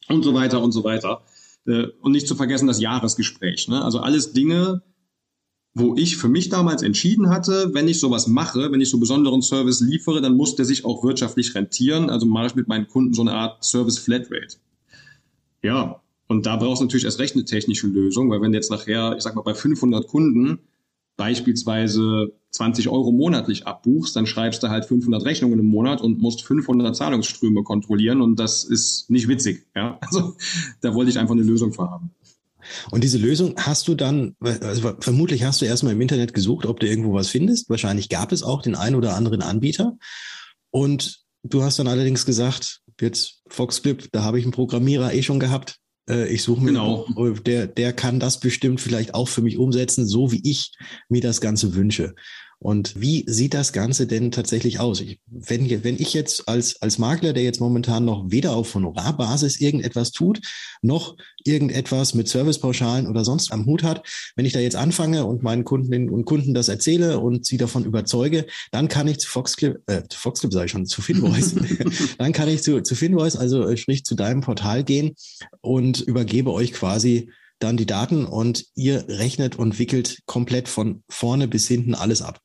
und 0.09 0.23
so 0.23 0.35
weiter 0.35 0.63
und 0.63 0.73
so 0.73 0.85
weiter. 0.85 1.23
Äh, 1.67 1.89
und 2.01 2.13
nicht 2.13 2.29
zu 2.29 2.37
vergessen 2.37 2.69
das 2.69 2.81
Jahresgespräch. 2.81 3.69
Ne? 3.69 3.83
Also 3.83 4.01
alles 4.01 4.33
Dinge, 4.33 4.83
wo 5.75 5.97
ich 5.97 6.17
für 6.17 6.29
mich 6.29 6.49
damals 6.49 6.83
entschieden 6.83 7.31
hatte, 7.31 7.71
wenn 7.73 7.89
ich 7.89 8.01
sowas 8.01 8.27
mache, 8.27 8.73
wenn 8.73 8.81
ich 8.81 8.91
so 8.91 8.99
besonderen 8.99 9.43
Service 9.43 9.81
liefere, 9.81 10.21
dann 10.21 10.37
muss 10.37 10.57
der 10.57 10.65
sich 10.65 10.85
auch 10.85 11.03
wirtschaftlich 11.05 11.55
rentieren. 11.55 12.11
Also 12.11 12.27
mache 12.27 12.49
ich 12.49 12.55
mit 12.55 12.69
meinen 12.69 12.89
Kunden 12.89 13.15
so 13.15 13.23
eine 13.23 13.33
Art 13.33 13.65
Service 13.65 13.99
Flatrate. 13.99 14.57
Ja, 15.63 16.01
und 16.27 16.47
da 16.47 16.57
brauchst 16.57 16.81
du 16.81 16.85
natürlich 16.85 17.05
erst 17.05 17.19
recht 17.19 17.35
eine 17.35 17.45
technische 17.45 17.87
Lösung, 17.87 18.31
weil 18.31 18.41
wenn 18.41 18.53
du 18.53 18.59
jetzt 18.59 18.71
nachher, 18.71 19.17
ich 19.17 19.23
sag 19.23 19.35
mal, 19.35 19.43
bei 19.43 19.55
500 19.55 20.07
Kunden 20.07 20.61
beispielsweise 21.21 22.33
20 22.53 22.89
Euro 22.89 23.13
monatlich 23.13 23.67
abbuchst, 23.67 24.17
dann 24.17 24.25
schreibst 24.25 24.63
du 24.63 24.71
halt 24.71 24.87
500 24.87 25.23
Rechnungen 25.23 25.59
im 25.59 25.67
Monat 25.67 26.01
und 26.01 26.19
musst 26.19 26.43
500 26.45 26.97
Zahlungsströme 26.97 27.63
kontrollieren 27.63 28.23
und 28.23 28.37
das 28.41 28.65
ist 28.65 29.11
nicht 29.11 29.29
witzig. 29.29 29.67
Ja, 29.77 29.99
also 30.01 30.35
da 30.81 30.95
wollte 30.95 31.11
ich 31.11 31.19
einfach 31.19 31.35
eine 31.35 31.43
Lösung 31.43 31.75
für 31.75 31.91
haben. 31.91 32.11
Und 32.91 33.05
diese 33.05 33.19
Lösung 33.19 33.55
hast 33.59 33.87
du 33.87 33.95
dann, 33.95 34.35
also 34.41 34.95
vermutlich 35.01 35.45
hast 35.45 35.61
du 35.61 35.67
erstmal 35.67 35.93
im 35.93 36.01
Internet 36.01 36.33
gesucht, 36.33 36.65
ob 36.65 36.81
du 36.81 36.89
irgendwo 36.89 37.13
was 37.13 37.29
findest. 37.29 37.69
Wahrscheinlich 37.69 38.09
gab 38.09 38.33
es 38.33 38.43
auch 38.43 38.63
den 38.63 38.75
einen 38.75 38.97
oder 38.97 39.15
anderen 39.15 39.43
Anbieter. 39.43 39.99
Und 40.71 41.21
du 41.43 41.63
hast 41.63 41.79
dann 41.79 41.89
allerdings 41.89 42.25
gesagt, 42.25 42.81
jetzt 42.99 43.43
Foxclip, 43.47 44.09
da 44.13 44.23
habe 44.23 44.39
ich 44.39 44.45
einen 44.47 44.53
Programmierer 44.53 45.13
eh 45.13 45.23
schon 45.23 45.41
gehabt. 45.41 45.80
Äh, 46.11 46.29
ich 46.29 46.43
suche 46.43 46.61
mir, 46.61 46.73
genau. 46.73 47.07
der, 47.47 47.67
der 47.67 47.93
kann 47.93 48.21
das 48.21 48.41
bestimmt 48.41 48.81
vielleicht 48.81 49.15
auch 49.15 49.29
für 49.29 49.43
mich 49.43 49.59
umsetzen, 49.59 50.07
so 50.07 50.33
wie 50.33 50.41
ich 50.43 50.73
mir 51.09 51.21
das 51.21 51.41
Ganze 51.41 51.75
wünsche. 51.75 52.15
Und 52.63 53.01
wie 53.01 53.25
sieht 53.27 53.55
das 53.55 53.73
Ganze 53.73 54.07
denn 54.07 54.31
tatsächlich 54.31 54.81
aus? 54.81 55.01
Ich, 55.01 55.19
wenn, 55.27 55.83
wenn 55.83 55.99
ich 55.99 56.13
jetzt 56.13 56.47
als, 56.47 56.81
als 56.83 56.99
Makler, 56.99 57.33
der 57.33 57.43
jetzt 57.43 57.59
momentan 57.59 58.05
noch 58.05 58.31
weder 58.31 58.53
auf 58.55 58.75
Honorarbasis 58.75 59.61
irgendetwas 59.61 60.13
tut, 60.13 60.43
noch 60.83 61.17
irgendetwas 61.43 62.13
mit 62.13 62.29
Servicepauschalen 62.29 63.07
oder 63.07 63.25
sonst 63.25 63.51
am 63.51 63.65
Hut 63.65 63.83
hat, 63.83 64.07
wenn 64.37 64.45
ich 64.45 64.53
da 64.53 64.61
jetzt 64.61 64.77
anfange 64.77 65.25
und 65.25 65.43
meinen 65.43 65.65
Kundinnen 65.65 66.11
und 66.11 66.27
Kunden 66.27 66.53
das 66.53 66.69
erzähle 66.69 67.19
und 67.19 67.47
sie 67.47 67.57
davon 67.57 67.87
überzeuge, 67.87 68.45
dann 68.73 68.89
kann 68.89 69.09
ich 69.09 69.21
zu 69.21 69.29
Foxclip, 69.31 69.79
äh, 69.87 70.03
Foxclip 70.13 70.53
sage 70.53 70.67
ich 70.67 70.73
schon, 70.73 70.85
zu 70.85 71.01
Finvoice, 71.01 71.55
dann 72.19 72.33
kann 72.35 72.51
ich 72.51 72.63
zu, 72.63 72.83
zu 72.83 72.95
Finvoice, 72.95 73.37
also 73.37 73.67
äh, 73.67 73.79
sprich 73.79 74.05
zu 74.05 74.15
deinem 74.15 74.43
Portal 74.43 74.85
gehen 74.85 75.13
und 75.63 76.03
übergebe 76.03 76.53
euch 76.53 76.75
quasi 76.75 77.31
dann 77.59 77.79
die 77.79 77.87
Daten 77.87 78.27
und 78.27 78.67
ihr 78.75 79.09
rechnet 79.09 79.59
und 79.59 79.79
wickelt 79.79 80.21
komplett 80.27 80.69
von 80.69 81.05
vorne 81.09 81.49
bis 81.49 81.67
hinten 81.67 81.95
alles 81.95 82.21
ab. 82.21 82.39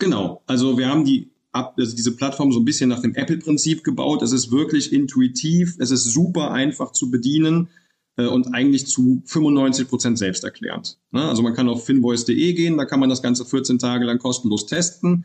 Genau. 0.00 0.42
Also 0.46 0.76
wir 0.76 0.88
haben 0.88 1.04
die 1.04 1.30
also 1.52 1.96
diese 1.96 2.14
Plattform 2.14 2.52
so 2.52 2.60
ein 2.60 2.64
bisschen 2.64 2.90
nach 2.90 3.00
dem 3.02 3.14
Apple-Prinzip 3.14 3.82
gebaut. 3.82 4.22
Es 4.22 4.32
ist 4.32 4.52
wirklich 4.52 4.92
intuitiv, 4.92 5.76
es 5.78 5.90
ist 5.90 6.04
super 6.04 6.52
einfach 6.52 6.92
zu 6.92 7.10
bedienen. 7.10 7.68
äh, 8.16 8.26
und 8.26 8.54
eigentlich 8.54 8.86
zu 8.86 9.22
95 9.26 9.88
Prozent 9.88 10.18
selbsterklärend. 10.18 10.98
Ne? 11.12 11.22
Also 11.28 11.42
man 11.42 11.54
kann 11.54 11.68
auf 11.68 11.84
finvoice.de 11.86 12.52
gehen, 12.54 12.76
da 12.76 12.84
kann 12.84 13.00
man 13.00 13.08
das 13.08 13.22
Ganze 13.22 13.44
14 13.44 13.78
Tage 13.78 14.04
lang 14.04 14.18
kostenlos 14.18 14.66
testen. 14.66 15.24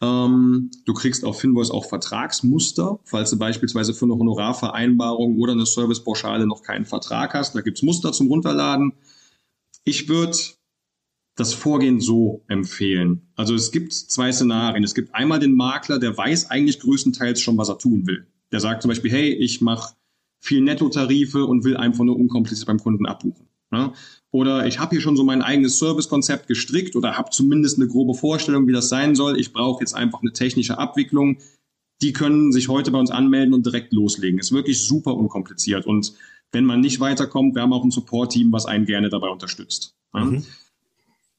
Ähm, 0.00 0.70
du 0.84 0.94
kriegst 0.94 1.24
auf 1.24 1.40
Finvoice 1.40 1.70
auch 1.70 1.84
Vertragsmuster, 1.84 2.98
falls 3.04 3.30
du 3.30 3.38
beispielsweise 3.38 3.94
für 3.94 4.04
eine 4.04 4.16
Honorarvereinbarung 4.18 5.38
oder 5.38 5.52
eine 5.52 5.66
Servicepauschale 5.66 6.46
noch 6.46 6.62
keinen 6.62 6.84
Vertrag 6.84 7.34
hast. 7.34 7.54
Da 7.54 7.60
gibt's 7.60 7.82
Muster 7.82 8.12
zum 8.12 8.28
Runterladen. 8.28 8.92
Ich 9.84 10.08
würde 10.08 10.36
das 11.34 11.54
Vorgehen 11.54 12.00
so 12.00 12.44
empfehlen. 12.48 13.22
Also 13.36 13.54
es 13.54 13.72
gibt 13.72 13.92
zwei 13.92 14.32
Szenarien. 14.32 14.84
Es 14.84 14.94
gibt 14.94 15.14
einmal 15.14 15.38
den 15.38 15.54
Makler, 15.54 15.98
der 15.98 16.16
weiß 16.16 16.50
eigentlich 16.50 16.80
größtenteils 16.80 17.40
schon, 17.40 17.56
was 17.56 17.68
er 17.68 17.78
tun 17.78 18.06
will. 18.06 18.26
Der 18.50 18.60
sagt 18.60 18.82
zum 18.82 18.90
Beispiel, 18.90 19.10
hey, 19.10 19.32
ich 19.32 19.60
mache 19.60 19.94
viel 20.40 20.60
Nettotarife 20.60 21.46
und 21.46 21.64
will 21.64 21.76
einfach 21.76 22.04
nur 22.04 22.16
unkompliziert 22.16 22.66
beim 22.66 22.78
Kunden 22.78 23.06
abbuchen. 23.06 23.48
Ja? 23.72 23.94
Oder 24.30 24.66
ich 24.66 24.78
habe 24.78 24.90
hier 24.90 25.00
schon 25.00 25.16
so 25.16 25.24
mein 25.24 25.42
eigenes 25.42 25.78
Servicekonzept 25.78 26.48
gestrickt 26.48 26.96
oder 26.96 27.16
habe 27.16 27.30
zumindest 27.30 27.78
eine 27.78 27.88
grobe 27.88 28.14
Vorstellung, 28.14 28.66
wie 28.66 28.72
das 28.72 28.88
sein 28.88 29.14
soll. 29.14 29.38
Ich 29.40 29.52
brauche 29.52 29.80
jetzt 29.80 29.94
einfach 29.94 30.20
eine 30.20 30.32
technische 30.32 30.78
Abwicklung. 30.78 31.38
Die 32.02 32.12
können 32.12 32.52
sich 32.52 32.68
heute 32.68 32.90
bei 32.90 32.98
uns 32.98 33.10
anmelden 33.10 33.54
und 33.54 33.64
direkt 33.64 33.92
loslegen. 33.92 34.38
Ist 34.38 34.52
wirklich 34.52 34.82
super 34.82 35.14
unkompliziert. 35.14 35.86
Und 35.86 36.14
wenn 36.50 36.64
man 36.64 36.80
nicht 36.80 37.00
weiterkommt, 37.00 37.54
wir 37.54 37.62
haben 37.62 37.72
auch 37.72 37.84
ein 37.84 37.90
Support-Team, 37.90 38.52
was 38.52 38.66
einen 38.66 38.84
gerne 38.84 39.08
dabei 39.08 39.28
unterstützt. 39.28 39.94
Ja? 40.12 40.24
Mhm. 40.24 40.44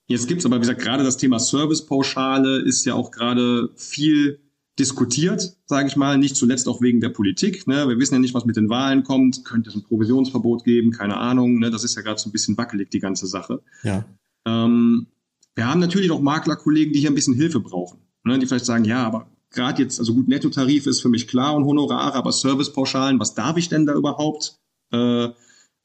Jetzt 0.08 0.28
gibt's 0.28 0.46
aber, 0.46 0.58
wie 0.58 0.62
gesagt, 0.62 0.82
gerade 0.82 1.04
das 1.04 1.18
Thema 1.18 1.40
Servicepauschale 1.40 2.62
ist 2.62 2.86
ja 2.86 2.94
auch 2.94 3.12
gerade 3.12 3.70
viel 3.76 4.40
diskutiert, 4.80 5.56
sage 5.66 5.88
ich 5.88 5.96
mal, 5.96 6.18
nicht 6.18 6.36
zuletzt 6.36 6.68
auch 6.68 6.82
wegen 6.82 7.00
der 7.00 7.10
Politik. 7.10 7.68
Ne? 7.68 7.88
Wir 7.88 8.00
wissen 8.00 8.16
ja 8.16 8.20
nicht, 8.20 8.34
was 8.34 8.46
mit 8.46 8.58
den 8.58 8.70
Wahlen 8.70 9.04
kommt. 9.04 9.46
Könnte 9.46 9.70
es 9.70 9.76
ein 9.76 9.84
Provisionsverbot 9.84 10.64
geben? 10.64 10.92
Keine 10.92 11.18
Ahnung. 11.18 11.60
Ne? 11.60 11.70
Das 11.70 11.84
ist 11.84 11.96
ja 11.96 12.02
gerade 12.02 12.20
so 12.20 12.30
ein 12.30 12.32
bisschen 12.32 12.58
wackelig, 12.58 12.90
die 12.90 13.00
ganze 13.00 13.28
Sache. 13.28 13.62
Ja. 13.84 14.06
Ähm, 14.46 15.08
wir 15.56 15.68
haben 15.68 15.80
natürlich 15.80 16.12
auch 16.12 16.22
Maklerkollegen, 16.22 16.94
die 16.94 17.00
hier 17.00 17.12
ein 17.12 17.16
bisschen 17.16 17.36
Hilfe 17.36 17.60
brauchen. 17.60 18.00
Ne? 18.24 18.40
Die 18.40 18.48
vielleicht 18.48 18.66
sagen, 18.66 18.86
ja, 18.86 19.06
aber 19.06 19.28
gerade 19.52 19.84
jetzt, 19.84 20.00
also 20.00 20.16
gut, 20.16 20.28
Nettotarif 20.28 20.88
ist 20.88 21.02
für 21.02 21.10
mich 21.10 21.28
klar 21.28 21.56
und 21.56 21.66
Honorare, 21.66 22.16
aber 22.16 22.32
Servicepauschalen, 22.32 23.20
was 23.20 23.36
darf 23.36 23.58
ich 23.58 23.70
denn 23.70 23.86
da 23.86 23.94
überhaupt? 23.94 24.58
Äh, 24.92 25.30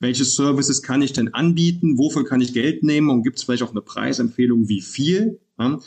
welche 0.00 0.24
Services 0.24 0.82
kann 0.82 1.02
ich 1.02 1.12
denn 1.12 1.34
anbieten? 1.34 1.98
Wofür 1.98 2.24
kann 2.24 2.40
ich 2.40 2.52
Geld 2.54 2.82
nehmen? 2.82 3.10
Und 3.10 3.22
gibt 3.22 3.38
es 3.38 3.44
vielleicht 3.44 3.62
auch 3.62 3.72
eine 3.72 3.80
Preisempfehlung, 3.80 4.68
wie 4.68 4.80
viel? 4.80 5.40
Ja? 5.58 5.80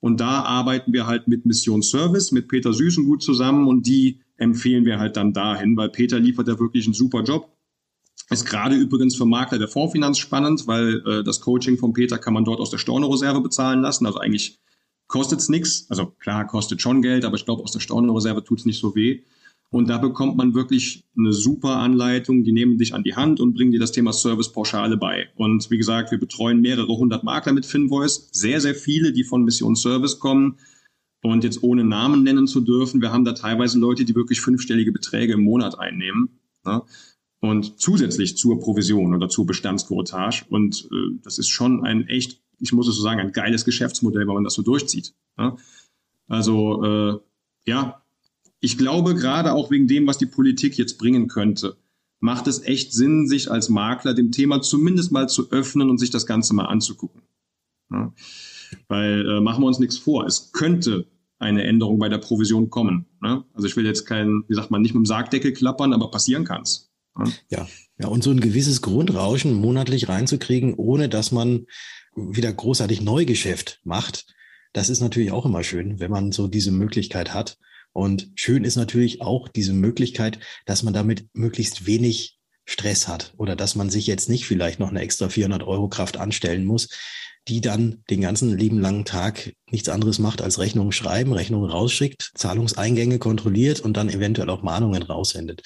Und 0.00 0.20
da 0.20 0.42
arbeiten 0.42 0.92
wir 0.92 1.06
halt 1.06 1.28
mit 1.28 1.44
Mission 1.44 1.82
Service, 1.82 2.32
mit 2.32 2.48
Peter 2.48 2.72
Süßengut 2.72 3.22
zusammen 3.22 3.66
und 3.66 3.86
die 3.86 4.20
empfehlen 4.36 4.84
wir 4.84 4.98
halt 4.98 5.16
dann 5.16 5.32
dahin, 5.32 5.76
weil 5.76 5.88
Peter 5.88 6.20
liefert 6.20 6.46
ja 6.48 6.58
wirklich 6.58 6.86
einen 6.86 6.94
super 6.94 7.24
Job. 7.24 7.52
Ist 8.30 8.46
gerade 8.46 8.76
übrigens 8.76 9.16
für 9.16 9.24
Makler 9.26 9.58
der 9.58 9.68
Fondsfinanz 9.68 10.18
spannend, 10.18 10.66
weil 10.66 11.02
äh, 11.06 11.24
das 11.24 11.40
Coaching 11.40 11.78
von 11.78 11.92
Peter 11.92 12.18
kann 12.18 12.34
man 12.34 12.44
dort 12.44 12.60
aus 12.60 12.70
der 12.70 12.78
Stornoreserve 12.78 13.40
bezahlen 13.40 13.80
lassen. 13.80 14.06
Also 14.06 14.18
eigentlich 14.18 14.60
kostet 15.08 15.40
es 15.40 15.48
nichts. 15.48 15.86
Also 15.88 16.06
klar, 16.06 16.46
kostet 16.46 16.80
schon 16.80 17.02
Geld, 17.02 17.24
aber 17.24 17.36
ich 17.36 17.44
glaube, 17.44 17.62
aus 17.62 17.72
der 17.72 17.80
Stornoreserve 17.80 18.44
tut 18.44 18.60
es 18.60 18.66
nicht 18.66 18.78
so 18.78 18.94
weh. 18.94 19.22
Und 19.70 19.90
da 19.90 19.98
bekommt 19.98 20.36
man 20.36 20.54
wirklich 20.54 21.04
eine 21.16 21.32
super 21.32 21.76
Anleitung. 21.76 22.42
Die 22.42 22.52
nehmen 22.52 22.78
dich 22.78 22.94
an 22.94 23.02
die 23.02 23.14
Hand 23.14 23.38
und 23.38 23.54
bringen 23.54 23.70
dir 23.70 23.80
das 23.80 23.92
Thema 23.92 24.12
Servicepauschale 24.12 24.96
bei. 24.96 25.28
Und 25.36 25.70
wie 25.70 25.76
gesagt, 25.76 26.10
wir 26.10 26.18
betreuen 26.18 26.60
mehrere 26.60 26.96
hundert 26.96 27.22
Makler 27.22 27.52
mit 27.52 27.66
Finvoice. 27.66 28.30
Sehr, 28.32 28.60
sehr 28.62 28.74
viele, 28.74 29.12
die 29.12 29.24
von 29.24 29.44
Mission 29.44 29.76
Service 29.76 30.18
kommen. 30.18 30.58
Und 31.22 31.44
jetzt 31.44 31.62
ohne 31.62 31.84
Namen 31.84 32.22
nennen 32.22 32.46
zu 32.46 32.60
dürfen, 32.60 33.02
wir 33.02 33.12
haben 33.12 33.24
da 33.24 33.32
teilweise 33.32 33.78
Leute, 33.78 34.04
die 34.04 34.14
wirklich 34.14 34.40
fünfstellige 34.40 34.92
Beträge 34.92 35.34
im 35.34 35.42
Monat 35.42 35.78
einnehmen. 35.78 36.40
Ne? 36.64 36.82
Und 37.40 37.78
zusätzlich 37.78 38.36
zur 38.36 38.60
Provision 38.60 39.14
oder 39.14 39.28
zur 39.28 39.44
Bestandskurotage. 39.44 40.44
Und 40.48 40.88
äh, 40.92 41.18
das 41.22 41.38
ist 41.38 41.48
schon 41.48 41.84
ein 41.84 42.06
echt, 42.06 42.40
ich 42.58 42.72
muss 42.72 42.88
es 42.88 42.96
so 42.96 43.02
sagen, 43.02 43.20
ein 43.20 43.32
geiles 43.32 43.64
Geschäftsmodell, 43.64 44.26
wenn 44.26 44.34
man 44.34 44.44
das 44.44 44.54
so 44.54 44.62
durchzieht. 44.62 45.12
Ne? 45.36 45.56
Also 46.26 46.84
äh, 46.84 47.18
ja, 47.66 48.02
ich 48.60 48.78
glaube, 48.78 49.14
gerade 49.14 49.52
auch 49.52 49.70
wegen 49.70 49.86
dem, 49.86 50.06
was 50.06 50.18
die 50.18 50.26
Politik 50.26 50.76
jetzt 50.78 50.98
bringen 50.98 51.28
könnte, 51.28 51.76
macht 52.20 52.46
es 52.48 52.62
echt 52.62 52.92
Sinn, 52.92 53.28
sich 53.28 53.50
als 53.50 53.68
Makler 53.68 54.14
dem 54.14 54.32
Thema 54.32 54.60
zumindest 54.60 55.12
mal 55.12 55.28
zu 55.28 55.50
öffnen 55.50 55.90
und 55.90 55.98
sich 55.98 56.10
das 56.10 56.26
Ganze 56.26 56.54
mal 56.54 56.66
anzugucken. 56.66 57.22
Ja. 57.90 58.12
Weil 58.88 59.28
äh, 59.28 59.40
machen 59.40 59.62
wir 59.62 59.68
uns 59.68 59.78
nichts 59.78 59.96
vor, 59.96 60.26
es 60.26 60.52
könnte 60.52 61.06
eine 61.38 61.62
Änderung 61.62 61.98
bei 61.98 62.08
der 62.08 62.18
Provision 62.18 62.68
kommen. 62.68 63.06
Ne? 63.22 63.44
Also 63.54 63.68
ich 63.68 63.76
will 63.76 63.86
jetzt 63.86 64.04
keinen, 64.04 64.44
wie 64.48 64.54
sagt 64.54 64.70
man, 64.70 64.82
nicht 64.82 64.94
mit 64.94 65.04
dem 65.04 65.06
Sargdeckel 65.06 65.52
klappern, 65.52 65.92
aber 65.92 66.10
passieren 66.10 66.44
kann's. 66.44 66.90
Ja. 67.16 67.24
ja, 67.50 67.68
ja, 67.98 68.08
und 68.08 68.22
so 68.22 68.30
ein 68.30 68.40
gewisses 68.40 68.82
Grundrauschen 68.82 69.54
monatlich 69.54 70.08
reinzukriegen, 70.08 70.74
ohne 70.74 71.08
dass 71.08 71.32
man 71.32 71.66
wieder 72.14 72.52
großartig 72.52 73.00
Neugeschäft 73.00 73.80
macht, 73.84 74.26
das 74.72 74.90
ist 74.90 75.00
natürlich 75.00 75.32
auch 75.32 75.46
immer 75.46 75.64
schön, 75.64 75.98
wenn 75.98 76.10
man 76.10 76.32
so 76.32 76.46
diese 76.46 76.70
Möglichkeit 76.70 77.34
hat. 77.34 77.58
Und 77.92 78.30
schön 78.34 78.64
ist 78.64 78.76
natürlich 78.76 79.22
auch 79.22 79.48
diese 79.48 79.72
Möglichkeit, 79.72 80.38
dass 80.66 80.82
man 80.82 80.94
damit 80.94 81.26
möglichst 81.32 81.86
wenig 81.86 82.38
Stress 82.64 83.08
hat 83.08 83.32
oder 83.38 83.56
dass 83.56 83.74
man 83.74 83.88
sich 83.88 84.06
jetzt 84.06 84.28
nicht 84.28 84.44
vielleicht 84.44 84.78
noch 84.78 84.90
eine 84.90 85.00
extra 85.00 85.28
400 85.28 85.62
Euro 85.62 85.88
Kraft 85.88 86.18
anstellen 86.18 86.66
muss, 86.66 86.88
die 87.48 87.62
dann 87.62 88.04
den 88.10 88.20
ganzen 88.20 88.56
lieben 88.56 88.78
langen 88.78 89.06
Tag 89.06 89.54
nichts 89.70 89.88
anderes 89.88 90.18
macht 90.18 90.42
als 90.42 90.58
Rechnungen 90.58 90.92
schreiben, 90.92 91.32
Rechnungen 91.32 91.70
rausschickt, 91.70 92.32
Zahlungseingänge 92.34 93.18
kontrolliert 93.18 93.80
und 93.80 93.96
dann 93.96 94.10
eventuell 94.10 94.50
auch 94.50 94.62
Mahnungen 94.62 95.02
raussendet. 95.02 95.62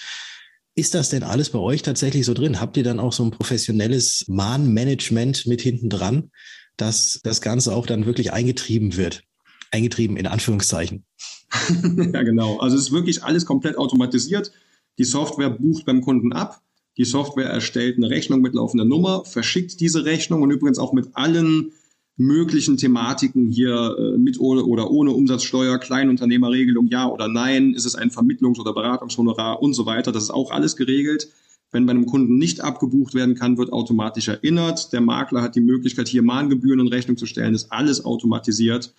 Ist 0.74 0.94
das 0.94 1.10
denn 1.10 1.24
alles 1.24 1.50
bei 1.50 1.58
euch 1.58 1.82
tatsächlich 1.82 2.24
so 2.24 2.34
drin? 2.34 2.60
Habt 2.60 2.76
ihr 2.76 2.84
dann 2.84 3.00
auch 3.00 3.12
so 3.12 3.24
ein 3.24 3.30
professionelles 3.30 4.24
Mahnmanagement 4.28 5.46
mit 5.46 5.60
hinten 5.60 5.90
dran, 5.90 6.30
dass 6.76 7.20
das 7.24 7.40
Ganze 7.40 7.74
auch 7.74 7.84
dann 7.84 8.06
wirklich 8.06 8.32
eingetrieben 8.32 8.96
wird? 8.96 9.22
Eingetrieben 9.70 10.16
in 10.16 10.26
Anführungszeichen. 10.26 11.04
ja, 12.12 12.23
genau. 12.23 12.59
Also 12.59 12.76
es 12.76 12.85
ist 12.85 12.92
wirklich 12.92 13.25
alles 13.25 13.47
komplett 13.47 13.76
automatisiert. 13.76 14.52
Die 14.99 15.04
Software 15.04 15.50
bucht 15.50 15.85
beim 15.85 16.00
Kunden 16.00 16.32
ab. 16.32 16.62
Die 16.99 17.04
Software 17.04 17.49
erstellt 17.49 17.97
eine 17.97 18.11
Rechnung 18.11 18.42
mit 18.42 18.54
laufender 18.54 18.85
Nummer, 18.85 19.25
verschickt 19.25 19.80
diese 19.80 20.04
Rechnung 20.04 20.42
und 20.42 20.50
übrigens 20.50 20.78
auch 20.78 20.92
mit 20.92 21.09
allen 21.14 21.73
möglichen 22.16 22.76
Thematiken 22.76 23.50
hier 23.50 23.97
äh, 23.99 24.18
mit 24.18 24.38
oder, 24.38 24.66
oder 24.66 24.90
ohne 24.90 25.12
Umsatzsteuer, 25.12 25.78
Kleinunternehmerregelung, 25.78 26.88
ja 26.88 27.09
oder 27.09 27.28
nein, 27.28 27.73
ist 27.73 27.87
es 27.87 27.94
ein 27.94 28.11
Vermittlungs- 28.11 28.61
oder 28.61 28.75
Beratungshonorar 28.75 29.62
und 29.62 29.73
so 29.73 29.87
weiter. 29.87 30.12
Das 30.12 30.25
ist 30.25 30.30
auch 30.30 30.50
alles 30.50 30.76
geregelt. 30.76 31.28
Wenn 31.71 31.87
bei 31.87 31.92
einem 31.92 32.04
Kunden 32.04 32.37
nicht 32.37 32.61
abgebucht 32.61 33.14
werden 33.14 33.35
kann, 33.35 33.56
wird 33.56 33.73
automatisch 33.73 34.28
erinnert. 34.28 34.92
Der 34.92 35.00
Makler 35.00 35.40
hat 35.40 35.54
die 35.56 35.62
Möglichkeit, 35.62 36.06
hier 36.06 36.23
Mahngebühren 36.23 36.80
in 36.80 36.88
Rechnung 36.88 37.16
zu 37.16 37.25
stellen. 37.25 37.54
Das 37.54 37.64
ist 37.64 37.73
alles 37.73 38.04
automatisiert. 38.04 38.92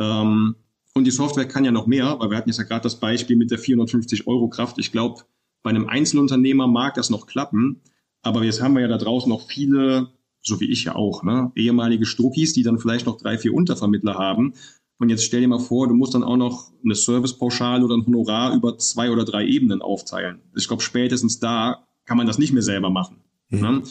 Ähm, 0.00 0.56
und 0.98 1.04
die 1.04 1.10
Software 1.10 1.46
kann 1.46 1.64
ja 1.64 1.70
noch 1.70 1.86
mehr, 1.86 2.16
weil 2.18 2.30
wir 2.30 2.36
hatten 2.36 2.48
jetzt 2.48 2.58
ja 2.58 2.64
gerade 2.64 2.82
das 2.82 3.00
Beispiel 3.00 3.36
mit 3.36 3.50
der 3.50 3.58
450 3.58 4.26
Euro 4.26 4.48
Kraft. 4.48 4.78
Ich 4.78 4.92
glaube, 4.92 5.22
bei 5.62 5.70
einem 5.70 5.88
Einzelunternehmer 5.88 6.66
mag 6.66 6.94
das 6.94 7.08
noch 7.08 7.26
klappen, 7.26 7.80
aber 8.22 8.44
jetzt 8.44 8.60
haben 8.60 8.74
wir 8.74 8.82
ja 8.82 8.88
da 8.88 8.98
draußen 8.98 9.28
noch 9.28 9.48
viele, 9.48 10.08
so 10.42 10.60
wie 10.60 10.70
ich 10.70 10.84
ja 10.84 10.94
auch, 10.94 11.22
ne, 11.22 11.52
ehemalige 11.54 12.04
Struckis, 12.04 12.52
die 12.52 12.62
dann 12.62 12.78
vielleicht 12.78 13.06
noch 13.06 13.16
drei, 13.16 13.38
vier 13.38 13.54
Untervermittler 13.54 14.14
haben. 14.14 14.54
Und 14.98 15.10
jetzt 15.10 15.24
stell 15.24 15.40
dir 15.40 15.48
mal 15.48 15.60
vor, 15.60 15.86
du 15.86 15.94
musst 15.94 16.14
dann 16.14 16.24
auch 16.24 16.36
noch 16.36 16.72
eine 16.84 16.94
Servicepauschale 16.94 17.84
oder 17.84 17.96
ein 17.96 18.04
Honorar 18.04 18.54
über 18.54 18.76
zwei 18.78 19.10
oder 19.10 19.24
drei 19.24 19.46
Ebenen 19.46 19.80
aufteilen. 19.80 20.40
Ich 20.56 20.66
glaube, 20.66 20.82
spätestens 20.82 21.38
da 21.38 21.86
kann 22.04 22.16
man 22.16 22.26
das 22.26 22.38
nicht 22.38 22.52
mehr 22.52 22.62
selber 22.62 22.90
machen. 22.90 23.18
Mhm. 23.50 23.60
Ne? 23.60 23.82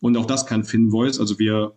Und 0.00 0.16
auch 0.16 0.26
das 0.26 0.46
kann 0.46 0.64
Finvoice. 0.64 1.18
Also 1.18 1.38
wir 1.38 1.74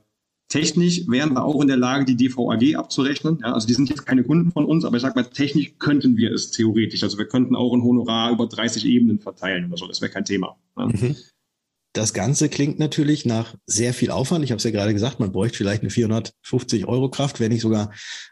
Technisch 0.50 1.08
wären 1.08 1.34
wir 1.34 1.44
auch 1.44 1.62
in 1.62 1.68
der 1.68 1.76
Lage, 1.76 2.06
die 2.06 2.16
DVAG 2.16 2.76
abzurechnen. 2.76 3.40
Ja, 3.42 3.54
also 3.54 3.68
die 3.68 3.74
sind 3.74 3.90
jetzt 3.90 4.06
keine 4.06 4.24
Kunden 4.24 4.52
von 4.52 4.66
uns, 4.66 4.86
aber 4.86 4.96
ich 4.96 5.02
sage 5.02 5.20
mal, 5.20 5.26
technisch 5.26 5.74
könnten 5.78 6.16
wir 6.16 6.32
es 6.32 6.52
theoretisch. 6.52 7.04
Also 7.04 7.18
wir 7.18 7.28
könnten 7.28 7.56
auch 7.56 7.74
ein 7.74 7.84
Honorar 7.84 8.32
über 8.32 8.48
30 8.48 8.86
Ebenen 8.86 9.20
verteilen 9.20 9.66
oder 9.66 9.78
so. 9.78 9.88
Das 9.88 10.00
wäre 10.02 10.12
kein 10.12 10.24
Thema. 10.24 10.56
Ja. 10.78 10.86
Mhm. 10.86 11.16
Das 11.98 12.14
Ganze 12.14 12.48
klingt 12.48 12.80
natürlich 12.80 13.26
nach 13.26 13.56
sehr 13.66 13.94
viel 13.94 14.12
Aufwand. 14.12 14.46
Ich 14.46 14.52
habe 14.52 14.58
es 14.58 14.64
ja 14.64 14.72
gerade 14.72 14.94
gesagt, 14.94 15.20
man 15.20 15.32
bräuchte 15.32 15.58
vielleicht 15.58 15.82
eine 15.82 15.90
450 15.90 16.86
Euro 16.86 17.10
Kraft, 17.10 17.40
wenn 17.40 17.52
nicht 17.52 17.62
sogar 17.62 17.92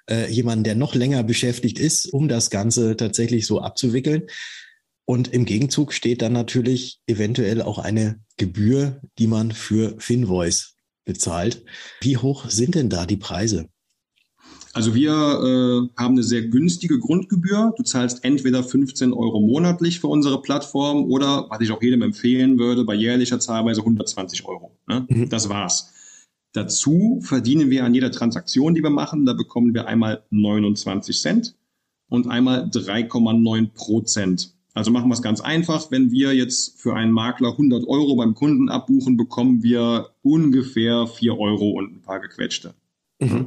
äh, 0.09 0.31
jemanden, 0.31 0.63
der 0.63 0.75
noch 0.75 0.93
länger 0.93 1.23
beschäftigt 1.23 1.79
ist, 1.79 2.05
um 2.13 2.27
das 2.27 2.49
Ganze 2.49 2.95
tatsächlich 2.95 3.47
so 3.47 3.61
abzuwickeln. 3.61 4.27
Und 5.05 5.33
im 5.33 5.45
Gegenzug 5.45 5.93
steht 5.93 6.21
dann 6.21 6.33
natürlich 6.33 6.99
eventuell 7.07 7.61
auch 7.61 7.79
eine 7.79 8.19
Gebühr, 8.37 9.01
die 9.17 9.27
man 9.27 9.51
für 9.51 9.95
Finvoice 9.97 10.74
bezahlt. 11.05 11.63
Wie 12.01 12.17
hoch 12.17 12.49
sind 12.49 12.75
denn 12.75 12.89
da 12.89 13.05
die 13.05 13.17
Preise? 13.17 13.69
Also 14.73 14.93
wir 14.93 15.11
äh, 15.11 16.01
haben 16.01 16.15
eine 16.15 16.23
sehr 16.23 16.41
günstige 16.41 16.99
Grundgebühr. 16.99 17.73
Du 17.77 17.83
zahlst 17.83 18.25
entweder 18.25 18.61
15 18.61 19.13
Euro 19.13 19.39
monatlich 19.39 20.01
für 20.01 20.07
unsere 20.07 20.41
Plattform 20.41 21.05
oder, 21.05 21.49
was 21.49 21.61
ich 21.61 21.71
auch 21.71 21.81
jedem 21.81 22.01
empfehlen 22.01 22.59
würde, 22.59 22.83
bei 22.83 22.93
jährlicher 22.93 23.39
Zahlweise 23.39 23.79
120 23.79 24.45
Euro. 24.45 24.77
Ne? 24.87 25.05
Mhm. 25.07 25.29
Das 25.29 25.47
war's. 25.47 25.93
Dazu 26.51 27.19
verdienen 27.21 27.69
wir 27.69 27.85
an 27.85 27.93
jeder 27.93 28.11
Transaktion, 28.11 28.75
die 28.75 28.83
wir 28.83 28.89
machen, 28.89 29.25
da 29.25 29.31
bekommen 29.31 29.73
wir 29.73 29.87
einmal 29.87 30.23
29 30.31 31.21
Cent 31.21 31.55
und 32.09 32.27
einmal 32.27 32.65
3,9 32.65 33.73
Prozent 33.73 34.54
Also 34.75 34.91
machen 34.91 35.09
wir 35.09 35.13
es 35.13 35.21
ganz 35.21 35.39
einfach. 35.39 35.89
Wenn 35.89 36.11
wir 36.11 36.35
jetzt 36.35 36.79
für 36.79 36.95
einen 36.95 37.11
Makler 37.11 37.51
100 37.51 37.87
Euro 37.87 38.17
beim 38.17 38.35
Kunden 38.35 38.69
abbuchen, 38.69 39.15
bekommen 39.15 39.63
wir 39.63 40.09
ungefähr 40.21 41.07
4 41.07 41.39
Euro 41.39 41.71
und 41.71 41.95
ein 41.95 42.01
paar 42.01 42.19
gequetschte. 42.19 42.75
Mhm. 43.19 43.45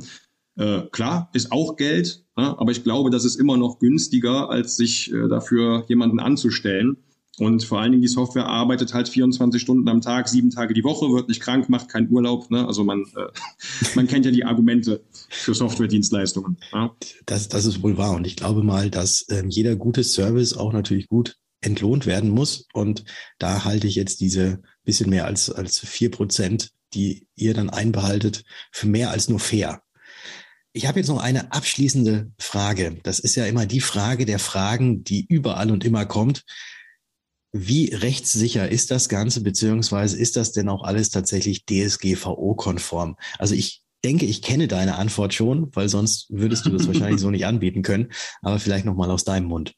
Äh, 0.56 0.82
klar, 0.90 1.28
ist 1.34 1.52
auch 1.52 1.76
Geld, 1.76 2.24
aber 2.34 2.72
ich 2.72 2.82
glaube, 2.82 3.10
das 3.10 3.26
ist 3.26 3.36
immer 3.36 3.58
noch 3.58 3.78
günstiger, 3.78 4.48
als 4.48 4.76
sich 4.76 5.12
äh, 5.12 5.28
dafür 5.28 5.84
jemanden 5.86 6.18
anzustellen. 6.18 6.96
Und 7.38 7.64
vor 7.64 7.80
allen 7.80 7.92
Dingen 7.92 8.02
die 8.02 8.08
Software 8.08 8.46
arbeitet 8.46 8.94
halt 8.94 9.08
24 9.08 9.60
Stunden 9.60 9.88
am 9.88 10.00
Tag, 10.00 10.28
sieben 10.28 10.50
Tage 10.50 10.74
die 10.74 10.84
Woche, 10.84 11.12
wird 11.12 11.28
nicht 11.28 11.40
krank, 11.40 11.68
macht 11.68 11.88
keinen 11.88 12.10
Urlaub. 12.10 12.50
Ne? 12.50 12.66
Also 12.66 12.84
man, 12.84 13.04
äh, 13.16 13.26
man 13.94 14.06
kennt 14.06 14.24
ja 14.24 14.30
die 14.30 14.44
Argumente 14.44 15.04
für 15.30 15.54
Softwaredienstleistungen. 15.54 16.58
Ja? 16.72 16.94
Das, 17.26 17.48
das 17.48 17.64
ist 17.64 17.82
wohl 17.82 17.96
wahr. 17.96 18.14
Und 18.16 18.26
ich 18.26 18.36
glaube 18.36 18.62
mal, 18.62 18.90
dass 18.90 19.24
ähm, 19.30 19.48
jeder 19.48 19.76
gute 19.76 20.04
Service 20.04 20.56
auch 20.56 20.72
natürlich 20.72 21.08
gut 21.08 21.36
entlohnt 21.60 22.06
werden 22.06 22.30
muss. 22.30 22.66
Und 22.72 23.04
da 23.38 23.64
halte 23.64 23.86
ich 23.86 23.94
jetzt 23.94 24.20
diese 24.20 24.62
bisschen 24.84 25.10
mehr 25.10 25.26
als, 25.26 25.50
als 25.50 25.78
vier 25.78 26.10
Prozent, 26.10 26.70
die 26.94 27.26
ihr 27.36 27.54
dann 27.54 27.70
einbehaltet, 27.70 28.44
für 28.72 28.86
mehr 28.86 29.10
als 29.10 29.28
nur 29.28 29.40
fair. 29.40 29.82
Ich 30.72 30.86
habe 30.86 30.98
jetzt 31.00 31.08
noch 31.08 31.20
eine 31.20 31.52
abschließende 31.52 32.30
Frage. 32.38 32.98
Das 33.02 33.18
ist 33.18 33.34
ja 33.34 33.46
immer 33.46 33.66
die 33.66 33.80
Frage 33.80 34.26
der 34.26 34.38
Fragen, 34.38 35.02
die 35.02 35.26
überall 35.28 35.70
und 35.70 35.84
immer 35.84 36.06
kommt. 36.06 36.44
Wie 37.52 37.94
rechtssicher 37.94 38.68
ist 38.68 38.90
das 38.90 39.08
Ganze, 39.08 39.42
beziehungsweise 39.42 40.18
ist 40.18 40.36
das 40.36 40.52
denn 40.52 40.68
auch 40.68 40.84
alles 40.84 41.10
tatsächlich 41.10 41.64
DSGVO-konform? 41.64 43.16
Also 43.38 43.54
ich 43.54 43.82
denke, 44.04 44.26
ich 44.26 44.42
kenne 44.42 44.68
deine 44.68 44.96
Antwort 44.96 45.34
schon, 45.34 45.70
weil 45.74 45.88
sonst 45.88 46.26
würdest 46.30 46.66
du 46.66 46.70
das 46.70 46.86
wahrscheinlich 46.86 47.20
so 47.20 47.30
nicht 47.30 47.46
anbieten 47.46 47.82
können. 47.82 48.08
Aber 48.42 48.58
vielleicht 48.58 48.84
nochmal 48.84 49.10
aus 49.10 49.24
deinem 49.24 49.46
Mund. 49.46 49.74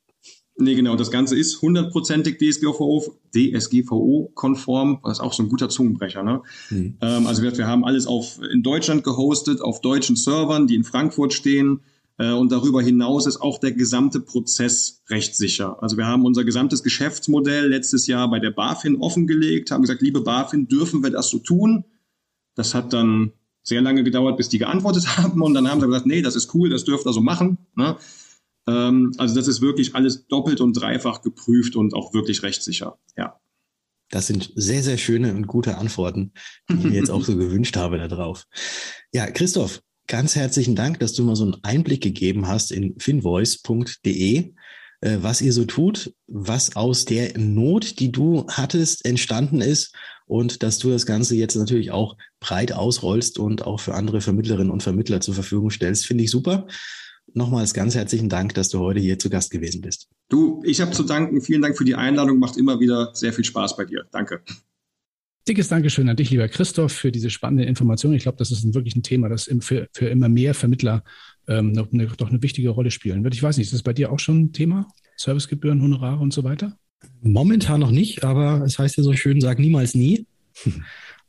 Nee, 0.60 0.74
genau. 0.74 0.94
Das 0.94 1.10
Ganze 1.10 1.36
ist 1.36 1.62
hundertprozentig 1.62 2.36
DSGVO, 2.38 3.16
DSGVO-konform, 3.34 4.98
was 5.02 5.20
auch 5.20 5.32
so 5.32 5.42
ein 5.42 5.48
guter 5.48 5.70
Zungenbrecher. 5.70 6.22
Ne? 6.22 6.42
Hm. 6.68 6.98
Ähm, 7.00 7.26
also 7.26 7.42
wir, 7.42 7.56
wir, 7.56 7.66
haben 7.66 7.84
alles 7.84 8.06
auf, 8.06 8.38
in 8.52 8.62
Deutschland 8.62 9.02
gehostet, 9.02 9.62
auf 9.62 9.80
deutschen 9.80 10.16
Servern, 10.16 10.66
die 10.66 10.74
in 10.74 10.84
Frankfurt 10.84 11.32
stehen. 11.32 11.80
Äh, 12.20 12.32
und 12.32 12.52
darüber 12.52 12.82
hinaus 12.82 13.26
ist 13.26 13.40
auch 13.40 13.58
der 13.58 13.72
gesamte 13.72 14.20
Prozess 14.20 15.02
rechtssicher. 15.08 15.82
Also 15.82 15.96
wir 15.96 16.06
haben 16.06 16.26
unser 16.26 16.44
gesamtes 16.44 16.82
Geschäftsmodell 16.82 17.68
letztes 17.68 18.06
Jahr 18.06 18.30
bei 18.30 18.38
der 18.38 18.50
BaFin 18.50 19.00
offengelegt, 19.00 19.70
haben 19.70 19.80
gesagt, 19.80 20.02
liebe 20.02 20.20
BaFin, 20.20 20.68
dürfen 20.68 21.02
wir 21.02 21.10
das 21.10 21.30
so 21.30 21.38
tun? 21.38 21.84
Das 22.54 22.74
hat 22.74 22.92
dann 22.92 23.32
sehr 23.62 23.80
lange 23.80 24.04
gedauert, 24.04 24.36
bis 24.36 24.50
die 24.50 24.58
geantwortet 24.58 25.06
haben. 25.16 25.40
Und 25.40 25.54
dann 25.54 25.68
haben 25.68 25.80
sie 25.80 25.86
gesagt, 25.86 26.06
nee, 26.06 26.20
das 26.20 26.36
ist 26.36 26.54
cool, 26.54 26.68
das 26.68 26.84
dürft 26.84 27.06
ihr 27.06 27.14
so 27.14 27.22
machen. 27.22 27.56
Ne? 27.74 27.96
Ähm, 28.68 29.12
also 29.16 29.34
das 29.34 29.48
ist 29.48 29.62
wirklich 29.62 29.94
alles 29.94 30.26
doppelt 30.26 30.60
und 30.60 30.74
dreifach 30.74 31.22
geprüft 31.22 31.74
und 31.74 31.94
auch 31.94 32.12
wirklich 32.12 32.42
rechtssicher. 32.42 32.98
Ja. 33.16 33.40
Das 34.10 34.26
sind 34.26 34.52
sehr, 34.56 34.82
sehr 34.82 34.98
schöne 34.98 35.32
und 35.34 35.46
gute 35.46 35.78
Antworten, 35.78 36.32
die 36.68 36.74
ich 36.74 36.84
mir 36.84 36.96
jetzt 36.96 37.10
auch 37.10 37.24
so 37.24 37.34
gewünscht 37.38 37.76
habe 37.76 37.96
darauf. 37.96 38.46
Ja, 39.12 39.30
Christoph, 39.30 39.80
ganz 40.10 40.34
herzlichen 40.34 40.74
Dank, 40.74 40.98
dass 40.98 41.14
du 41.14 41.24
mal 41.24 41.36
so 41.36 41.44
einen 41.44 41.56
Einblick 41.62 42.02
gegeben 42.02 42.48
hast 42.48 42.72
in 42.72 42.98
finvoice.de, 42.98 44.52
äh, 45.00 45.18
was 45.20 45.40
ihr 45.40 45.52
so 45.52 45.64
tut, 45.64 46.12
was 46.26 46.76
aus 46.76 47.06
der 47.06 47.38
Not, 47.38 48.00
die 48.00 48.12
du 48.12 48.44
hattest, 48.48 49.06
entstanden 49.06 49.60
ist 49.60 49.94
und 50.26 50.62
dass 50.62 50.78
du 50.78 50.90
das 50.90 51.06
Ganze 51.06 51.36
jetzt 51.36 51.54
natürlich 51.54 51.92
auch 51.92 52.16
breit 52.40 52.72
ausrollst 52.72 53.38
und 53.38 53.64
auch 53.66 53.80
für 53.80 53.94
andere 53.94 54.20
Vermittlerinnen 54.20 54.70
und 54.70 54.82
Vermittler 54.82 55.20
zur 55.20 55.34
Verfügung 55.34 55.70
stellst, 55.70 56.04
finde 56.04 56.24
ich 56.24 56.30
super 56.30 56.66
nochmals 57.32 57.74
ganz 57.74 57.94
herzlichen 57.94 58.28
Dank, 58.28 58.54
dass 58.54 58.70
du 58.70 58.80
heute 58.80 58.98
hier 58.98 59.16
zu 59.16 59.30
Gast 59.30 59.52
gewesen 59.52 59.80
bist. 59.82 60.08
Du, 60.28 60.60
ich 60.64 60.80
habe 60.80 60.90
zu 60.90 61.04
danken. 61.04 61.40
Vielen 61.40 61.62
Dank 61.62 61.78
für 61.78 61.84
die 61.84 61.94
Einladung. 61.94 62.40
Macht 62.40 62.56
immer 62.56 62.80
wieder 62.80 63.10
sehr 63.14 63.32
viel 63.32 63.44
Spaß 63.44 63.76
bei 63.76 63.84
dir. 63.84 64.04
Danke. 64.10 64.42
Dickes 65.50 65.66
Dankeschön 65.66 66.08
an 66.08 66.14
dich, 66.14 66.30
lieber 66.30 66.46
Christoph, 66.46 66.92
für 66.92 67.10
diese 67.10 67.28
spannende 67.28 67.64
Information. 67.64 68.14
Ich 68.14 68.22
glaube, 68.22 68.38
das 68.38 68.52
ist 68.52 68.62
ein, 68.62 68.72
wirklich 68.72 68.94
ein 68.94 69.02
Thema, 69.02 69.28
das 69.28 69.50
für, 69.58 69.88
für 69.92 70.06
immer 70.06 70.28
mehr 70.28 70.54
Vermittler 70.54 71.02
ähm, 71.48 71.72
noch 71.72 71.92
eine, 71.92 72.06
doch 72.06 72.30
eine 72.30 72.40
wichtige 72.40 72.68
Rolle 72.68 72.92
spielen 72.92 73.24
wird. 73.24 73.34
Ich 73.34 73.42
weiß 73.42 73.56
nicht, 73.56 73.66
ist 73.66 73.74
das 73.74 73.82
bei 73.82 73.92
dir 73.92 74.12
auch 74.12 74.20
schon 74.20 74.42
ein 74.42 74.52
Thema? 74.52 74.86
Servicegebühren, 75.16 75.82
Honorare 75.82 76.20
und 76.20 76.32
so 76.32 76.44
weiter? 76.44 76.78
Momentan 77.20 77.80
noch 77.80 77.90
nicht, 77.90 78.22
aber 78.22 78.62
es 78.64 78.78
heißt 78.78 78.96
ja 78.96 79.02
so 79.02 79.12
schön, 79.14 79.40
sag 79.40 79.58
niemals 79.58 79.96
nie. 79.96 80.24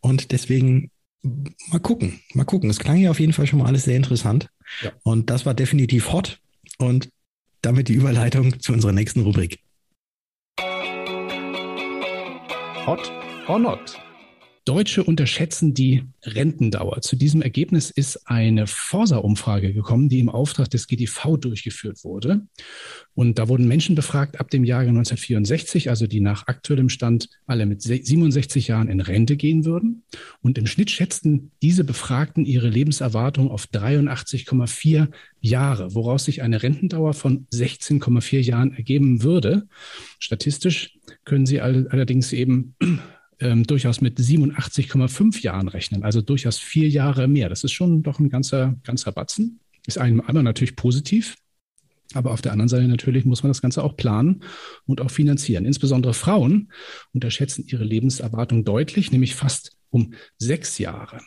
Und 0.01 0.31
deswegen 0.31 0.91
mal 1.23 1.79
gucken, 1.79 2.19
mal 2.35 2.43
gucken. 2.43 2.69
Es 2.69 2.77
klang 2.77 2.97
ja 2.97 3.09
auf 3.09 3.19
jeden 3.19 3.33
Fall 3.33 3.47
schon 3.47 3.57
mal 3.57 3.65
alles 3.65 3.85
sehr 3.85 3.97
interessant. 3.97 4.49
Ja. 4.83 4.91
Und 5.01 5.31
das 5.31 5.47
war 5.47 5.55
definitiv 5.55 6.11
hot. 6.11 6.39
Und 6.77 7.09
damit 7.63 7.87
die 7.87 7.93
Überleitung 7.93 8.59
zu 8.59 8.71
unserer 8.71 8.91
nächsten 8.91 9.21
Rubrik. 9.21 9.61
Hot 12.85 13.11
or 13.47 13.57
not? 13.57 13.99
Deutsche 14.71 15.03
unterschätzen 15.03 15.73
die 15.73 16.05
Rentendauer. 16.23 17.01
Zu 17.01 17.17
diesem 17.17 17.41
Ergebnis 17.41 17.89
ist 17.89 18.29
eine 18.29 18.67
Forsa-Umfrage 18.67 19.73
gekommen, 19.73 20.07
die 20.07 20.21
im 20.21 20.29
Auftrag 20.29 20.69
des 20.69 20.87
GDV 20.87 21.35
durchgeführt 21.35 22.05
wurde. 22.05 22.47
Und 23.13 23.37
da 23.37 23.49
wurden 23.49 23.67
Menschen 23.67 23.95
befragt 23.95 24.39
ab 24.39 24.49
dem 24.49 24.63
Jahre 24.63 24.87
1964, 24.87 25.89
also 25.89 26.07
die 26.07 26.21
nach 26.21 26.47
aktuellem 26.47 26.87
Stand 26.87 27.27
alle 27.47 27.65
mit 27.65 27.81
67 27.81 28.69
Jahren 28.69 28.87
in 28.87 29.01
Rente 29.01 29.35
gehen 29.35 29.65
würden. 29.65 30.03
Und 30.41 30.57
im 30.57 30.67
Schnitt 30.67 30.89
schätzten 30.89 31.51
diese 31.61 31.83
Befragten 31.83 32.45
ihre 32.45 32.69
Lebenserwartung 32.69 33.51
auf 33.51 33.65
83,4 33.65 35.09
Jahre, 35.41 35.93
woraus 35.95 36.23
sich 36.23 36.43
eine 36.43 36.63
Rentendauer 36.63 37.13
von 37.13 37.45
16,4 37.53 38.39
Jahren 38.39 38.73
ergeben 38.73 39.21
würde. 39.21 39.67
Statistisch 40.17 40.97
können 41.25 41.45
sie 41.45 41.59
allerdings 41.59 42.31
eben 42.31 42.75
ähm, 43.41 43.65
durchaus 43.65 44.01
mit 44.01 44.19
87,5 44.19 45.41
Jahren 45.41 45.67
rechnen, 45.67 46.03
also 46.03 46.21
durchaus 46.21 46.57
vier 46.57 46.87
Jahre 46.87 47.27
mehr. 47.27 47.49
Das 47.49 47.63
ist 47.63 47.73
schon 47.73 48.03
doch 48.03 48.19
ein 48.19 48.29
ganzer, 48.29 48.75
ganzer 48.83 49.11
Batzen. 49.11 49.59
Ist 49.87 49.97
einem 49.97 50.21
einmal 50.21 50.43
natürlich 50.43 50.75
positiv, 50.75 51.35
aber 52.13 52.31
auf 52.31 52.41
der 52.41 52.51
anderen 52.51 52.69
Seite 52.69 52.87
natürlich 52.87 53.25
muss 53.25 53.43
man 53.43 53.49
das 53.49 53.61
Ganze 53.61 53.83
auch 53.83 53.95
planen 53.95 54.43
und 54.85 55.01
auch 55.01 55.11
finanzieren. 55.11 55.65
Insbesondere 55.65 56.13
Frauen 56.13 56.71
unterschätzen 57.13 57.65
ihre 57.67 57.83
Lebenserwartung 57.83 58.63
deutlich, 58.63 59.11
nämlich 59.11 59.35
fast 59.35 59.77
um 59.89 60.13
sechs 60.37 60.77
Jahre. 60.77 61.19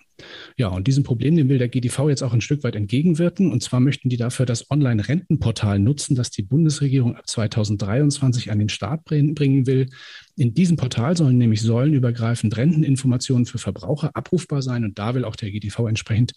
Ja, 0.56 0.68
und 0.68 0.86
diesem 0.86 1.04
Problem, 1.04 1.36
dem 1.36 1.48
will 1.48 1.58
der 1.58 1.68
GDV 1.68 2.08
jetzt 2.08 2.22
auch 2.22 2.32
ein 2.32 2.40
Stück 2.40 2.62
weit 2.64 2.76
entgegenwirken. 2.76 3.50
Und 3.50 3.62
zwar 3.62 3.80
möchten 3.80 4.08
die 4.08 4.16
dafür 4.16 4.46
das 4.46 4.70
Online-Rentenportal 4.70 5.78
nutzen, 5.78 6.14
das 6.14 6.30
die 6.30 6.42
Bundesregierung 6.42 7.16
ab 7.16 7.28
2023 7.28 8.50
an 8.50 8.58
den 8.58 8.68
Start 8.68 9.04
bringen 9.04 9.66
will. 9.66 9.88
In 10.36 10.52
diesem 10.52 10.76
Portal 10.76 11.16
sollen 11.16 11.38
nämlich 11.38 11.62
säulenübergreifend 11.62 12.56
Renteninformationen 12.56 13.46
für 13.46 13.58
Verbraucher 13.58 14.10
abrufbar 14.14 14.62
sein. 14.62 14.84
Und 14.84 14.98
da 14.98 15.14
will 15.14 15.24
auch 15.24 15.36
der 15.36 15.52
GDV 15.52 15.86
entsprechend 15.86 16.32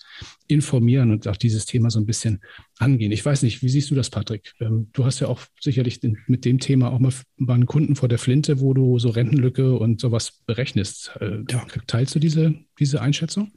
informieren 0.48 1.12
und 1.12 1.28
auch 1.28 1.36
dieses 1.36 1.66
Thema 1.66 1.90
so 1.90 2.00
ein 2.00 2.06
bisschen 2.06 2.42
angehen. 2.78 3.12
Ich 3.12 3.26
weiß 3.26 3.42
nicht, 3.42 3.64
wie 3.64 3.70
siehst 3.70 3.90
du 3.90 3.96
das, 3.96 4.12
Patrick? 4.12 4.54
Ähm, 4.60 4.90
du 4.94 5.04
hast 5.04 5.20
ja 5.20 5.28
auch 5.28 5.42
sicherlich 5.60 6.00
mit 6.28 6.46
dem 6.46 6.60
Thema 6.60 6.92
auch 6.92 7.00
mal 7.00 7.12
einen 7.48 7.66
Kunden 7.66 7.96
vor 7.96 8.08
der 8.08 8.20
Flinte, 8.20 8.60
wo 8.60 8.76
du 8.76 9.00
so 9.00 9.10
Rentenlücke 9.10 9.76
und 9.76 10.00
sowas 10.00 10.44
berechnest. 10.46 11.12
Äh, 11.20 11.40
ja. 11.50 11.66
Teilst 11.88 12.14
du 12.14 12.20
diese, 12.20 12.54
diese 12.80 13.02
Einschätzung? 13.02 13.52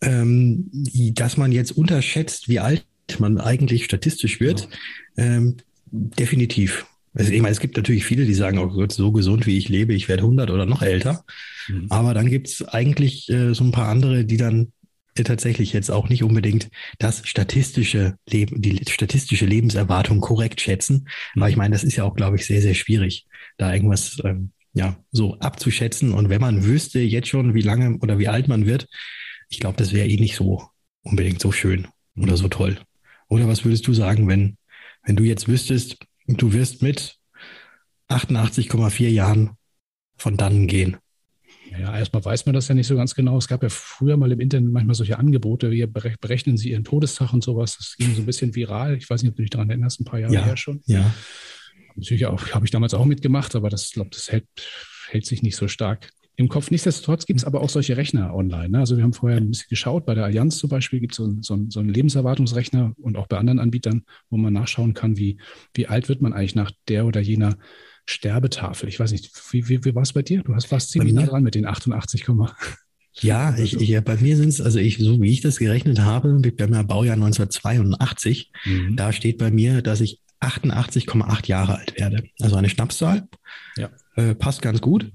Ähm, 0.00 0.70
dass 1.14 1.36
man 1.36 1.52
jetzt 1.52 1.72
unterschätzt, 1.72 2.48
wie 2.48 2.60
alt 2.60 2.86
man 3.18 3.38
eigentlich 3.38 3.84
statistisch 3.84 4.40
wird, 4.40 4.68
ja. 5.16 5.24
ähm, 5.24 5.56
definitiv. 5.90 6.86
Also 7.18 7.32
ich 7.32 7.40
meine, 7.40 7.52
es 7.52 7.60
gibt 7.60 7.76
natürlich 7.76 8.04
viele, 8.04 8.26
die 8.26 8.34
sagen, 8.34 8.58
oh 8.58 8.68
Gott, 8.68 8.92
so 8.92 9.10
gesund 9.10 9.46
wie 9.46 9.56
ich 9.56 9.68
lebe, 9.68 9.94
ich 9.94 10.08
werde 10.08 10.22
100 10.22 10.50
oder 10.50 10.66
noch 10.66 10.82
älter. 10.82 11.24
Mhm. 11.68 11.86
Aber 11.88 12.12
dann 12.14 12.28
gibt 12.28 12.48
es 12.48 12.66
eigentlich 12.68 13.28
äh, 13.30 13.54
so 13.54 13.64
ein 13.64 13.72
paar 13.72 13.88
andere, 13.88 14.24
die 14.24 14.36
dann 14.36 14.72
äh, 15.14 15.22
tatsächlich 15.24 15.72
jetzt 15.72 15.90
auch 15.90 16.10
nicht 16.10 16.22
unbedingt 16.22 16.68
das 16.98 17.26
statistische 17.26 18.16
Leben, 18.28 18.60
die 18.60 18.80
statistische 18.88 19.46
Lebenserwartung 19.46 20.20
korrekt 20.20 20.60
schätzen. 20.60 21.08
Aber 21.34 21.48
ich 21.48 21.56
meine, 21.56 21.74
das 21.74 21.84
ist 21.84 21.96
ja 21.96 22.04
auch, 22.04 22.14
glaube 22.14 22.36
ich, 22.36 22.44
sehr, 22.44 22.60
sehr 22.60 22.74
schwierig, 22.74 23.26
da 23.56 23.72
irgendwas 23.72 24.18
ähm, 24.24 24.50
ja 24.74 24.96
so 25.10 25.38
abzuschätzen. 25.38 26.12
Und 26.12 26.28
wenn 26.28 26.40
man 26.40 26.64
wüsste 26.64 27.00
jetzt 27.00 27.28
schon, 27.28 27.54
wie 27.54 27.62
lange 27.62 27.96
oder 27.98 28.18
wie 28.18 28.28
alt 28.28 28.46
man 28.46 28.66
wird, 28.66 28.88
ich 29.48 29.58
glaube, 29.58 29.78
das 29.78 29.92
wäre 29.92 30.06
eh 30.08 30.18
nicht 30.18 30.36
so 30.36 30.62
unbedingt 31.02 31.40
so 31.40 31.50
schön 31.50 31.88
oder 32.16 32.36
so 32.36 32.48
toll. 32.48 32.78
Oder 33.28 33.48
was 33.48 33.64
würdest 33.64 33.86
du 33.86 33.94
sagen, 33.94 34.28
wenn, 34.28 34.58
wenn 35.02 35.16
du 35.16 35.24
jetzt 35.24 35.48
wüsstest, 35.48 35.98
Du 36.26 36.52
wirst 36.52 36.82
mit 36.82 37.16
88,4 38.08 39.08
Jahren 39.08 39.50
von 40.16 40.36
dannen 40.36 40.66
gehen. 40.66 40.96
Ja, 41.70 41.96
erstmal 41.96 42.24
weiß 42.24 42.46
man 42.46 42.54
das 42.54 42.68
ja 42.68 42.74
nicht 42.74 42.86
so 42.86 42.96
ganz 42.96 43.14
genau. 43.14 43.36
Es 43.36 43.48
gab 43.48 43.62
ja 43.62 43.68
früher 43.68 44.16
mal 44.16 44.30
im 44.32 44.40
Internet 44.40 44.70
manchmal 44.70 44.94
solche 44.94 45.18
Angebote, 45.18 45.70
wie 45.70 45.84
berechnen 45.86 46.56
Sie 46.56 46.70
Ihren 46.70 46.84
Todestag 46.84 47.32
und 47.32 47.42
sowas. 47.42 47.76
Das 47.76 47.96
ging 47.96 48.14
so 48.14 48.22
ein 48.22 48.26
bisschen 48.26 48.54
viral. 48.54 48.96
Ich 48.96 49.10
weiß 49.10 49.22
nicht, 49.22 49.30
ob 49.30 49.36
du 49.36 49.42
dich 49.42 49.50
daran 49.50 49.68
erinnerst, 49.68 50.00
ein 50.00 50.04
paar 50.04 50.20
Jahre 50.20 50.34
ja, 50.34 50.44
her 50.44 50.56
schon. 50.56 50.80
Ja. 50.86 51.12
Natürlich 51.96 52.26
auch, 52.26 52.50
habe 52.50 52.64
ich 52.64 52.70
damals 52.70 52.94
auch 52.94 53.04
mitgemacht, 53.04 53.54
aber 53.56 53.68
das, 53.68 53.90
glaube 53.90 54.10
das 54.10 54.30
hält, 54.30 54.46
hält 55.08 55.26
sich 55.26 55.42
nicht 55.42 55.56
so 55.56 55.66
stark 55.66 56.10
im 56.36 56.48
Kopf. 56.48 56.70
Nichtsdestotrotz 56.70 57.26
gibt 57.26 57.40
es 57.40 57.44
aber 57.44 57.62
auch 57.62 57.70
solche 57.70 57.96
Rechner 57.96 58.34
online. 58.34 58.68
Ne? 58.68 58.78
Also 58.78 58.96
wir 58.96 59.04
haben 59.04 59.14
vorher 59.14 59.38
ein 59.38 59.48
bisschen 59.48 59.68
geschaut, 59.70 60.04
bei 60.06 60.14
der 60.14 60.24
Allianz 60.24 60.58
zum 60.58 60.70
Beispiel 60.70 61.00
gibt 61.00 61.12
es 61.12 61.16
so, 61.40 61.66
so 61.68 61.80
einen 61.80 61.88
Lebenserwartungsrechner 61.88 62.92
und 62.98 63.16
auch 63.16 63.26
bei 63.26 63.38
anderen 63.38 63.58
Anbietern, 63.58 64.02
wo 64.28 64.36
man 64.36 64.52
nachschauen 64.52 64.94
kann, 64.94 65.16
wie, 65.16 65.38
wie 65.74 65.86
alt 65.86 66.08
wird 66.08 66.20
man 66.20 66.32
eigentlich 66.32 66.54
nach 66.54 66.70
der 66.88 67.06
oder 67.06 67.20
jener 67.20 67.56
Sterbetafel. 68.04 68.88
Ich 68.88 69.00
weiß 69.00 69.12
nicht, 69.12 69.30
wie, 69.50 69.68
wie, 69.68 69.84
wie 69.84 69.94
war 69.94 70.02
es 70.02 70.12
bei 70.12 70.22
dir? 70.22 70.42
Du 70.42 70.54
hast 70.54 70.66
fast 70.66 70.90
ziemlich 70.90 71.12
nah 71.12 71.26
dran 71.26 71.42
mit 71.42 71.54
den 71.54 71.66
88, 71.66 72.26
ja, 73.20 73.56
ich, 73.56 73.80
ich, 73.80 74.04
bei 74.04 74.16
mir 74.16 74.36
sind 74.36 74.50
es, 74.50 74.60
also 74.60 74.78
ich, 74.78 74.98
so 74.98 75.20
wie 75.20 75.32
ich 75.32 75.40
das 75.40 75.58
gerechnet 75.58 76.00
habe, 76.00 76.38
bei 76.38 76.66
meinem 76.66 76.86
Baujahr 76.86 77.14
1982, 77.14 78.52
mhm. 78.64 78.94
da 78.94 79.12
steht 79.12 79.38
bei 79.38 79.50
mir, 79.50 79.80
dass 79.80 80.02
ich 80.02 80.20
88,8 80.40 81.46
Jahre 81.46 81.78
alt 81.78 81.98
werde. 81.98 82.24
Also 82.40 82.56
eine 82.56 82.68
Schnapszahl. 82.68 83.26
Ja. 83.76 83.90
Äh, 84.16 84.34
passt 84.34 84.62
ganz 84.62 84.80
gut. 84.80 85.10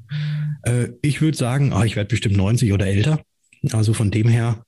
Äh, 0.64 0.90
ich 1.02 1.22
würde 1.22 1.38
sagen, 1.38 1.74
oh, 1.74 1.84
ich 1.84 1.96
werde 1.96 2.10
bestimmt 2.10 2.38
90 2.38 2.74
oder 2.74 2.88
älter. 2.88 3.22
Also 3.72 3.94
von 3.94 4.12
dem 4.12 4.28
her, 4.28 4.66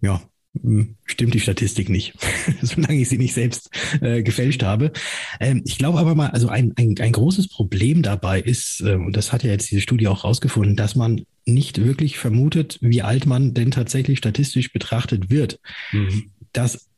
ja, 0.00 0.22
hm, 0.60 0.96
stimmt 1.04 1.34
die 1.34 1.40
Statistik 1.40 1.88
nicht, 1.88 2.14
solange 2.62 3.00
ich 3.00 3.08
sie 3.08 3.18
nicht 3.18 3.34
selbst 3.34 3.70
äh, 4.00 4.22
gefälscht 4.22 4.62
habe. 4.62 4.92
Ähm, 5.38 5.62
ich 5.64 5.78
glaube 5.78 5.98
aber 5.98 6.14
mal, 6.14 6.30
also 6.30 6.48
ein, 6.48 6.74
ein, 6.76 6.96
ein 6.98 7.12
großes 7.12 7.48
Problem 7.48 8.02
dabei 8.02 8.40
ist, 8.40 8.80
äh, 8.80 8.94
und 8.94 9.16
das 9.16 9.32
hat 9.32 9.44
ja 9.44 9.50
jetzt 9.50 9.70
diese 9.70 9.80
Studie 9.80 10.08
auch 10.08 10.24
rausgefunden, 10.24 10.74
dass 10.76 10.96
man 10.96 11.22
nicht 11.46 11.82
wirklich 11.84 12.18
vermutet, 12.18 12.78
wie 12.80 13.02
alt 13.02 13.26
man 13.26 13.54
denn 13.54 13.70
tatsächlich 13.70 14.18
statistisch 14.18 14.72
betrachtet 14.72 15.30
wird. 15.30 15.60
Mhm. 15.92 16.32
Dass 16.52 16.89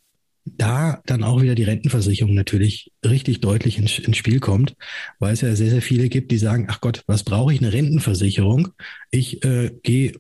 da 0.45 1.01
dann 1.07 1.23
auch 1.23 1.41
wieder 1.41 1.55
die 1.55 1.63
Rentenversicherung 1.63 2.35
natürlich 2.35 2.91
richtig 3.05 3.41
deutlich 3.41 3.79
ins, 3.79 3.99
ins, 3.99 4.17
Spiel 4.17 4.41
kommt, 4.41 4.75
weil 5.19 5.33
es 5.33 5.41
ja 5.41 5.55
sehr, 5.55 5.71
sehr 5.71 5.83
viele 5.83 6.09
gibt, 6.09 6.31
die 6.31 6.39
sagen, 6.39 6.67
ach 6.69 6.81
Gott, 6.81 7.05
was 7.07 7.23
brauche 7.23 7.53
ich 7.53 7.61
eine 7.61 7.73
Rentenversicherung? 7.73 8.69
Ich 9.11 9.45
äh, 9.45 9.71
gehe 9.83 10.13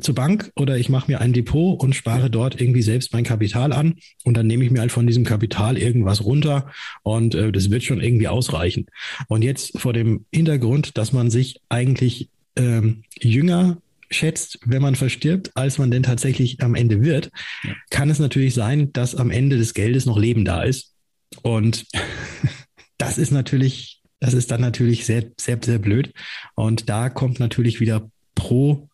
zur 0.00 0.14
Bank 0.14 0.50
oder 0.56 0.78
ich 0.78 0.88
mache 0.88 1.10
mir 1.10 1.20
ein 1.20 1.32
Depot 1.32 1.80
und 1.80 1.94
spare 1.94 2.30
dort 2.30 2.60
irgendwie 2.60 2.82
selbst 2.82 3.12
mein 3.12 3.24
Kapital 3.24 3.72
an 3.72 3.96
und 4.24 4.36
dann 4.36 4.46
nehme 4.46 4.64
ich 4.64 4.70
mir 4.70 4.80
halt 4.80 4.92
von 4.92 5.06
diesem 5.06 5.24
Kapital 5.24 5.76
irgendwas 5.76 6.24
runter 6.24 6.70
und 7.02 7.34
äh, 7.34 7.52
das 7.52 7.70
wird 7.70 7.82
schon 7.82 8.00
irgendwie 8.00 8.28
ausreichen. 8.28 8.86
Und 9.28 9.42
jetzt 9.42 9.78
vor 9.78 9.92
dem 9.92 10.24
Hintergrund, 10.32 10.96
dass 10.96 11.12
man 11.12 11.30
sich 11.30 11.60
eigentlich 11.68 12.28
ähm, 12.56 13.02
jünger 13.20 13.78
schätzt, 14.10 14.58
wenn 14.64 14.82
man 14.82 14.96
verstirbt, 14.96 15.50
als 15.54 15.78
man 15.78 15.90
denn 15.90 16.02
tatsächlich 16.02 16.62
am 16.62 16.74
Ende 16.74 17.02
wird, 17.02 17.30
ja. 17.62 17.74
kann 17.90 18.10
es 18.10 18.18
natürlich 18.18 18.54
sein, 18.54 18.92
dass 18.92 19.14
am 19.14 19.30
Ende 19.30 19.56
des 19.56 19.74
Geldes 19.74 20.06
noch 20.06 20.18
Leben 20.18 20.44
da 20.44 20.62
ist. 20.62 20.94
Und 21.42 21.86
das 22.98 23.18
ist 23.18 23.30
natürlich, 23.30 24.02
das 24.18 24.34
ist 24.34 24.50
dann 24.50 24.60
natürlich 24.60 25.06
sehr, 25.06 25.30
sehr, 25.38 25.58
sehr 25.62 25.78
blöd. 25.78 26.12
Und 26.54 26.88
da 26.88 27.08
kommt 27.08 27.40
natürlich 27.40 27.80
wieder 27.80 28.10
pro 28.34 28.88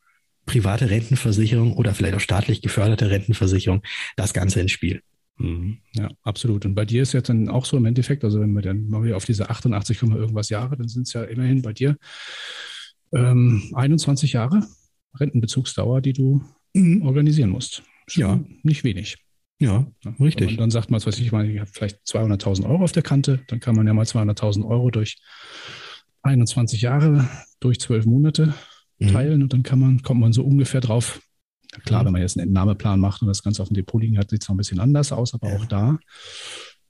private 0.44 0.90
Rentenversicherung 0.90 1.74
oder 1.74 1.92
vielleicht 1.94 2.14
auch 2.14 2.20
staatlich 2.20 2.62
geförderte 2.62 3.10
Rentenversicherung 3.10 3.82
das 4.16 4.32
Ganze 4.32 4.60
ins 4.60 4.70
Spiel. 4.70 5.02
Mhm. 5.38 5.78
Ja, 5.92 6.08
absolut. 6.22 6.64
Und 6.64 6.74
bei 6.74 6.84
dir 6.84 7.02
ist 7.02 7.12
jetzt 7.12 7.28
dann 7.28 7.48
auch 7.48 7.64
so 7.64 7.76
im 7.76 7.84
Endeffekt, 7.84 8.22
also 8.24 8.40
wenn 8.40 8.52
wir 8.52 8.62
dann 8.62 8.88
mal 8.88 9.12
auf 9.12 9.24
diese 9.24 9.50
88, 9.50 10.02
irgendwas 10.02 10.48
Jahre, 10.50 10.76
dann 10.76 10.88
sind 10.88 11.06
es 11.06 11.12
ja 11.12 11.24
immerhin 11.24 11.62
bei 11.62 11.72
dir 11.72 11.96
ähm, 13.12 13.70
21 13.74 14.32
Jahre 14.32 14.62
Rentenbezugsdauer, 15.18 16.00
die 16.00 16.12
du 16.12 16.42
mhm. 16.74 17.02
organisieren 17.02 17.50
musst. 17.50 17.82
Schon 18.06 18.20
ja. 18.20 18.40
Nicht 18.62 18.84
wenig. 18.84 19.16
Ja, 19.58 19.86
richtig. 20.20 20.50
Und 20.50 20.60
dann 20.60 20.70
sagt 20.70 20.90
man, 20.90 20.98
was 20.98 21.06
weiß 21.06 21.18
ich 21.18 21.32
mal, 21.32 21.48
ich 21.48 21.58
habe 21.58 21.70
vielleicht 21.72 22.00
200.000 22.06 22.68
Euro 22.68 22.84
auf 22.84 22.92
der 22.92 23.02
Kante, 23.02 23.40
dann 23.48 23.58
kann 23.58 23.74
man 23.74 23.86
ja 23.86 23.94
mal 23.94 24.04
200.000 24.04 24.66
Euro 24.66 24.90
durch 24.90 25.16
21 26.22 26.82
Jahre, 26.82 27.28
durch 27.60 27.80
12 27.80 28.04
Monate 28.04 28.54
mhm. 28.98 29.08
teilen 29.08 29.42
und 29.42 29.52
dann 29.52 29.62
kann 29.62 29.78
man, 29.78 30.02
kommt 30.02 30.20
man 30.20 30.32
so 30.32 30.44
ungefähr 30.44 30.82
drauf. 30.82 31.20
Klar, 31.84 32.02
mhm. 32.02 32.06
wenn 32.06 32.12
man 32.12 32.22
jetzt 32.22 32.36
einen 32.36 32.48
Entnahmeplan 32.48 33.00
macht 33.00 33.22
und 33.22 33.28
das 33.28 33.42
Ganze 33.42 33.62
auf 33.62 33.68
dem 33.68 33.74
Depot 33.74 34.00
liegen 34.00 34.18
hat, 34.18 34.30
sieht 34.30 34.42
es 34.42 34.48
noch 34.48 34.54
ein 34.54 34.58
bisschen 34.58 34.80
anders 34.80 35.10
aus, 35.10 35.32
aber 35.32 35.48
ja. 35.48 35.56
auch 35.56 35.64
da 35.66 35.98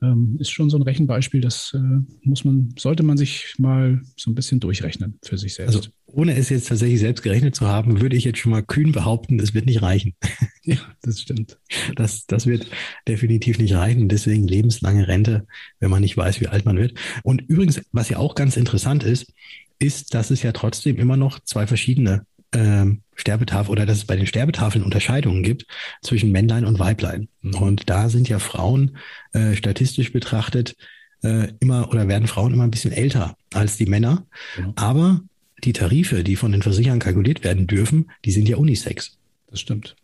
ähm, 0.03 0.37
ist 0.39 0.51
schon 0.51 0.71
so 0.71 0.77
ein 0.77 0.83
Rechenbeispiel, 0.83 1.41
das 1.41 1.73
äh, 1.75 1.79
muss 2.23 2.45
man, 2.45 2.75
sollte 2.79 3.03
man 3.03 3.17
sich 3.17 3.55
mal 3.59 4.03
so 4.17 4.31
ein 4.31 4.35
bisschen 4.35 4.61
durchrechnen 4.61 5.19
für 5.23 5.39
sich 5.39 5.55
selbst. 5.55 5.77
Also 5.77 5.89
ohne 6.07 6.37
es 6.37 6.49
jetzt 6.49 6.69
tatsächlich 6.69 7.01
selbst 7.01 7.23
gerechnet 7.23 7.55
zu 7.55 7.67
haben, 7.67 8.01
würde 8.01 8.17
ich 8.17 8.25
jetzt 8.25 8.39
schon 8.39 8.53
mal 8.53 8.63
kühn 8.63 8.93
behaupten, 8.93 9.39
es 9.41 9.55
wird 9.55 9.67
nicht 9.67 9.83
reichen. 9.83 10.15
Ja, 10.69 10.79
das 11.01 11.21
stimmt. 11.21 11.61
Das, 11.95 12.27
das 12.27 12.45
wird 12.45 12.69
definitiv 13.07 13.61
nicht 13.61 13.75
reichen. 13.75 14.09
Deswegen 14.09 14.49
lebenslange 14.49 15.07
Rente, 15.07 15.47
wenn 15.79 15.93
man 15.93 16.01
nicht 16.01 16.17
weiß, 16.17 16.41
wie 16.41 16.49
alt 16.49 16.65
man 16.65 16.77
wird. 16.77 16.99
Und 17.23 17.43
übrigens, 17.43 17.81
was 17.93 18.09
ja 18.09 18.17
auch 18.17 18.35
ganz 18.35 18.57
interessant 18.57 19.05
ist, 19.05 19.33
ist, 19.79 20.13
dass 20.13 20.33
es 20.33 20.43
ja 20.43 20.51
trotzdem 20.51 20.97
immer 20.97 21.17
noch 21.17 21.39
zwei 21.39 21.69
verschiedene 21.69 22.27
ähm, 22.53 23.03
Sterbetafel 23.15 23.73
oder 23.73 23.87
dass 23.87 23.99
es 23.99 24.05
bei 24.05 24.17
den 24.17 24.27
Sterbetafeln 24.27 24.85
Unterscheidungen 24.85 25.43
gibt 25.43 25.67
zwischen 26.03 26.33
Männlein 26.33 26.65
und 26.65 26.79
Weiblein. 26.79 27.29
Mhm. 27.43 27.55
Und 27.55 27.91
da 27.91 28.09
sind 28.09 28.29
ja 28.29 28.39
Frauen 28.39 28.97
äh, 29.33 29.55
statistisch 29.55 30.13
betrachtet 30.13 30.77
äh, 31.23 31.49
immer 31.61 31.91
oder 31.91 32.09
werden 32.09 32.29
Frauen 32.29 32.53
immer 32.53 32.65
ein 32.65 32.71
bisschen 32.71 32.93
älter 32.93 33.37
als 33.53 33.77
die 33.77 33.87
Männer. 33.87 34.27
Mhm. 34.59 34.73
Aber 34.77 35.21
die 35.65 35.73
Tarife, 35.73 36.23
die 36.23 36.37
von 36.37 36.53
den 36.53 36.63
Versicherern 36.63 36.99
kalkuliert 36.99 37.43
werden 37.43 37.67
dürfen, 37.67 38.11
die 38.25 38.33
sind 38.33 38.49
ja 38.49 38.57
Unisex. 38.57 39.19
Das 39.51 39.61
stimmt. 39.61 39.97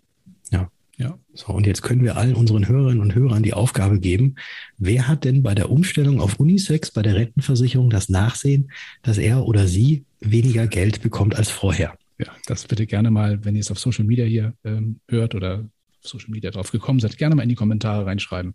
Ja. 0.51 0.71
Ja. 0.97 1.19
So, 1.35 1.49
und 1.49 1.67
jetzt 1.67 1.83
können 1.83 2.03
wir 2.03 2.17
allen 2.17 2.35
unseren 2.35 2.69
Hörerinnen 2.69 3.01
und 3.01 3.15
Hörern 3.15 3.43
die 3.43 3.55
Aufgabe 3.55 3.99
geben, 3.99 4.37
wer 4.79 5.09
hat 5.09 5.25
denn 5.25 5.43
bei 5.43 5.55
der 5.55 5.71
Umstellung 5.71 6.21
auf 6.21 6.39
Unisex 6.39 6.91
bei 6.91 7.03
der 7.03 7.15
Rentenversicherung 7.15 7.91
das 7.91 8.09
Nachsehen, 8.09 8.71
dass 9.03 9.19
er 9.19 9.45
oder 9.47 9.67
sie 9.67 10.05
weniger 10.21 10.67
Geld 10.67 11.03
bekommt 11.03 11.35
als 11.35 11.51
vorher? 11.51 11.97
Ja, 12.19 12.27
das 12.47 12.67
bitte 12.67 12.87
gerne 12.87 13.11
mal, 13.11 13.45
wenn 13.45 13.55
ihr 13.55 13.61
es 13.61 13.71
auf 13.71 13.79
Social 13.79 14.05
Media 14.05 14.25
hier 14.25 14.55
ähm, 14.65 15.01
hört 15.09 15.35
oder 15.35 15.69
auf 16.03 16.09
Social 16.09 16.31
Media 16.31 16.51
drauf 16.51 16.71
gekommen 16.71 17.01
seid, 17.01 17.19
gerne 17.19 17.35
mal 17.35 17.43
in 17.43 17.49
die 17.49 17.55
Kommentare 17.55 18.07
reinschreiben, 18.07 18.55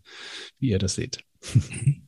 wie 0.59 0.69
ihr 0.69 0.79
das 0.79 0.95
seht. 0.95 1.23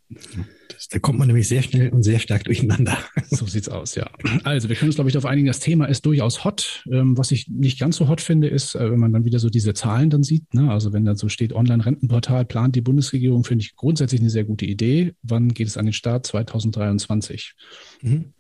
Das, 0.70 0.88
da 0.88 0.98
kommt 0.98 1.20
man 1.20 1.28
nämlich 1.28 1.48
sehr 1.48 1.62
schnell 1.62 1.90
und 1.90 2.04
sehr 2.04 2.20
stark 2.20 2.46
durcheinander. 2.46 2.98
So 3.30 3.46
sieht's 3.46 3.70
aus, 3.70 3.94
ja. 3.94 4.10
Also 4.44 4.70
wir 4.70 4.76
können 4.76 4.90
uns, 4.90 4.96
glaube 4.96 5.10
ich, 5.10 5.14
darauf 5.14 5.30
einigen, 5.30 5.46
das 5.46 5.60
Thema 5.60 5.86
ist 5.86 6.06
durchaus 6.06 6.44
hot. 6.44 6.84
Ähm, 6.92 7.16
was 7.16 7.32
ich 7.32 7.48
nicht 7.48 7.80
ganz 7.80 7.98
so 7.98 8.08
hot 8.08 8.22
finde, 8.22 8.48
ist, 8.48 8.74
äh, 8.76 8.90
wenn 8.90 9.00
man 9.00 9.14
dann 9.14 9.24
wieder 9.24 9.38
so 9.38 9.50
diese 9.50 9.74
Zahlen 9.76 10.10
dann 10.10 10.24
sieht. 10.24 10.52
Ne? 10.54 10.72
Also 10.72 10.94
wenn 10.94 11.06
dann 11.06 11.16
so 11.16 11.30
steht, 11.30 11.54
Online-Rentenportal 11.54 12.46
plant 12.46 12.76
die 12.76 12.82
Bundesregierung, 12.82 13.44
finde 13.44 13.66
ich 13.66 13.76
grundsätzlich 13.76 14.22
eine 14.22 14.32
sehr 14.32 14.46
gute 14.46 14.66
Idee. 14.66 15.14
Wann 15.22 15.54
geht 15.54 15.68
es 15.68 15.78
an 15.78 15.86
den 15.86 15.94
Start? 15.94 16.26
2023. 16.26 17.54
Mhm. 18.02 18.34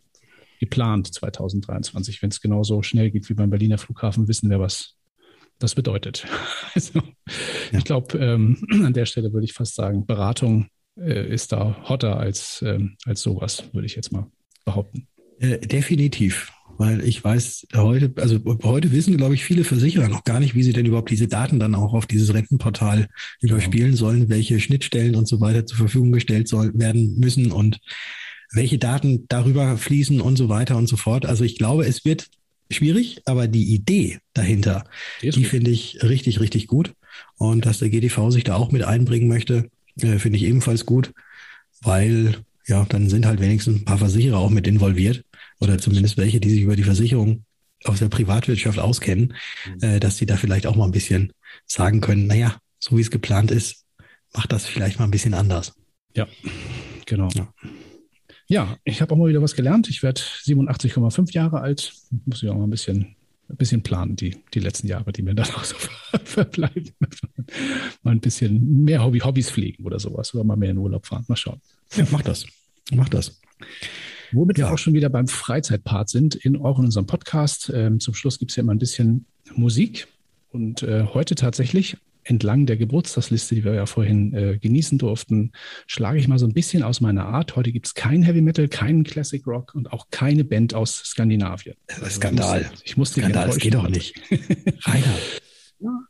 Geplant 0.59 1.13
2023. 1.13 2.21
Wenn 2.21 2.29
es 2.29 2.41
genauso 2.41 2.83
schnell 2.83 3.09
geht 3.11 3.29
wie 3.29 3.33
beim 3.33 3.49
Berliner 3.49 3.77
Flughafen, 3.77 4.27
wissen 4.27 4.49
wir, 4.49 4.59
was 4.59 4.95
das 5.59 5.75
bedeutet. 5.75 6.25
Also, 6.75 6.99
ja. 6.99 7.79
ich 7.79 7.83
glaube, 7.83 8.17
ähm, 8.19 8.63
an 8.85 8.93
der 8.93 9.07
Stelle 9.07 9.33
würde 9.33 9.45
ich 9.45 9.53
fast 9.53 9.73
sagen, 9.73 10.05
Beratung 10.05 10.67
äh, 10.95 11.27
ist 11.27 11.51
da 11.51 11.75
hotter 11.89 12.17
als, 12.17 12.63
ähm, 12.65 12.95
als 13.05 13.21
sowas, 13.21 13.63
würde 13.73 13.87
ich 13.87 13.95
jetzt 13.95 14.11
mal 14.11 14.27
behaupten. 14.65 15.07
Äh, 15.39 15.57
definitiv, 15.57 16.51
weil 16.77 17.03
ich 17.03 17.23
weiß, 17.23 17.67
heute, 17.75 18.13
also 18.17 18.39
heute 18.63 18.91
wissen, 18.91 19.17
glaube 19.17 19.33
ich, 19.33 19.43
viele 19.43 19.63
Versicherer 19.63 20.09
noch 20.09 20.23
gar 20.23 20.39
nicht, 20.39 20.53
wie 20.53 20.61
sie 20.61 20.73
denn 20.73 20.85
überhaupt 20.85 21.09
diese 21.09 21.27
Daten 21.27 21.59
dann 21.59 21.73
auch 21.73 21.93
auf 21.93 22.05
dieses 22.05 22.33
Rentenportal 22.33 23.07
überspielen 23.41 23.95
sollen, 23.95 24.29
welche 24.29 24.59
Schnittstellen 24.59 25.15
und 25.15 25.27
so 25.27 25.41
weiter 25.41 25.65
zur 25.65 25.77
Verfügung 25.77 26.11
gestellt 26.11 26.47
soll, 26.47 26.71
werden 26.77 27.17
müssen 27.17 27.51
und 27.51 27.79
welche 28.51 28.77
Daten 28.77 29.25
darüber 29.29 29.77
fließen 29.77 30.21
und 30.21 30.37
so 30.37 30.49
weiter 30.49 30.77
und 30.77 30.87
so 30.87 30.97
fort. 30.97 31.25
Also 31.25 31.43
ich 31.43 31.57
glaube, 31.57 31.85
es 31.85 32.05
wird 32.05 32.29
schwierig, 32.71 33.21
aber 33.25 33.47
die 33.47 33.73
Idee 33.73 34.19
dahinter, 34.33 34.85
die, 35.21 35.29
die 35.29 35.45
finde 35.45 35.71
ich 35.71 36.01
richtig, 36.03 36.39
richtig 36.39 36.67
gut. 36.67 36.93
Und 37.37 37.65
dass 37.65 37.79
der 37.79 37.89
GDV 37.89 38.31
sich 38.31 38.43
da 38.43 38.55
auch 38.55 38.71
mit 38.71 38.83
einbringen 38.83 39.27
möchte, 39.27 39.69
äh, 40.01 40.19
finde 40.19 40.37
ich 40.37 40.45
ebenfalls 40.45 40.85
gut, 40.85 41.11
weil 41.81 42.35
ja, 42.67 42.85
dann 42.87 43.09
sind 43.09 43.25
halt 43.25 43.39
wenigstens 43.39 43.77
ein 43.77 43.85
paar 43.85 43.97
Versicherer 43.97 44.37
auch 44.37 44.51
mit 44.51 44.67
involviert 44.67 45.23
oder 45.59 45.77
zumindest 45.77 46.17
welche, 46.17 46.39
die 46.39 46.49
sich 46.49 46.61
über 46.61 46.75
die 46.75 46.83
Versicherung 46.83 47.43
aus 47.83 47.99
der 47.99 48.09
Privatwirtschaft 48.09 48.77
auskennen, 48.77 49.33
mhm. 49.65 49.83
äh, 49.83 49.99
dass 49.99 50.17
sie 50.17 50.25
da 50.25 50.37
vielleicht 50.37 50.67
auch 50.67 50.75
mal 50.75 50.85
ein 50.85 50.91
bisschen 50.91 51.33
sagen 51.65 52.01
können, 52.01 52.27
naja, 52.27 52.57
so 52.79 52.97
wie 52.97 53.01
es 53.01 53.11
geplant 53.11 53.51
ist, 53.51 53.85
macht 54.33 54.51
das 54.51 54.65
vielleicht 54.65 54.99
mal 54.99 55.05
ein 55.05 55.11
bisschen 55.11 55.33
anders. 55.33 55.73
Ja, 56.15 56.27
genau. 57.05 57.29
Ja. 57.33 57.51
Ja, 58.49 58.77
ich 58.83 59.01
habe 59.01 59.13
auch 59.13 59.17
mal 59.17 59.29
wieder 59.29 59.41
was 59.41 59.55
gelernt. 59.55 59.89
Ich 59.89 60.03
werde 60.03 60.19
87,5 60.19 61.33
Jahre 61.33 61.61
alt. 61.61 61.93
Muss 62.25 62.43
ich 62.43 62.49
auch 62.49 62.55
mal 62.55 62.65
ein 62.65 62.69
bisschen 62.69 63.15
ein 63.49 63.57
bisschen 63.57 63.81
planen, 63.81 64.15
die, 64.15 64.37
die 64.53 64.59
letzten 64.59 64.87
Jahre, 64.87 65.11
die 65.11 65.23
mir 65.23 65.33
dann 65.33 65.47
auch 65.47 65.63
so 65.63 65.75
verbleiben. 66.23 66.91
mal 68.03 68.11
ein 68.11 68.19
bisschen 68.19 68.83
mehr 68.83 69.03
Hobby, 69.03 69.19
Hobbys 69.19 69.49
pflegen 69.49 69.85
oder 69.85 69.99
sowas 69.99 70.33
oder 70.35 70.43
mal 70.43 70.55
mehr 70.55 70.71
in 70.71 70.77
Urlaub 70.77 71.07
fahren. 71.07 71.25
Mal 71.27 71.35
schauen. 71.35 71.59
Ja, 71.95 72.05
mach 72.11 72.21
das. 72.21 72.45
Mach 72.91 73.09
das. 73.09 73.39
Womit 74.31 74.59
ja. 74.59 74.67
wir 74.67 74.73
auch 74.73 74.77
schon 74.77 74.93
wieder 74.93 75.09
beim 75.09 75.27
Freizeitpart 75.27 76.09
sind, 76.09 76.35
in, 76.35 76.57
auch 76.57 76.77
in 76.77 76.85
unserem 76.85 77.07
Podcast. 77.07 77.71
Ähm, 77.73 77.99
zum 77.99 78.13
Schluss 78.13 78.37
gibt 78.37 78.51
es 78.51 78.57
ja 78.57 78.61
immer 78.61 78.73
ein 78.73 78.79
bisschen 78.79 79.25
Musik. 79.55 80.07
Und 80.51 80.83
äh, 80.83 81.05
heute 81.05 81.35
tatsächlich 81.35 81.97
entlang 82.29 82.65
der 82.67 82.77
Geburtstagsliste, 82.77 83.55
die 83.55 83.63
wir 83.63 83.73
ja 83.73 83.85
vorhin 83.85 84.33
äh, 84.33 84.57
genießen 84.59 84.97
durften, 84.99 85.51
schlage 85.87 86.19
ich 86.19 86.27
mal 86.27 86.37
so 86.37 86.45
ein 86.45 86.53
bisschen 86.53 86.83
aus 86.83 87.01
meiner 87.01 87.25
Art. 87.25 87.55
Heute 87.55 87.71
gibt 87.71 87.87
es 87.87 87.95
kein 87.95 88.21
Heavy 88.21 88.41
Metal, 88.41 88.67
keinen 88.67 89.03
Classic 89.03 89.45
Rock 89.47 89.73
und 89.73 89.91
auch 89.91 90.07
keine 90.11 90.43
Band 90.43 90.75
aus 90.75 90.95
Skandinavien. 90.95 91.75
Skandal. 92.07 92.65
Also 92.69 92.83
ich 92.85 92.97
muss, 92.97 93.17
ich 93.17 93.23
Skandal, 93.23 93.47
das 93.47 93.57
geht 93.57 93.73
doch 93.73 93.89
nicht. 93.89 94.15
Rainer. 94.85 95.15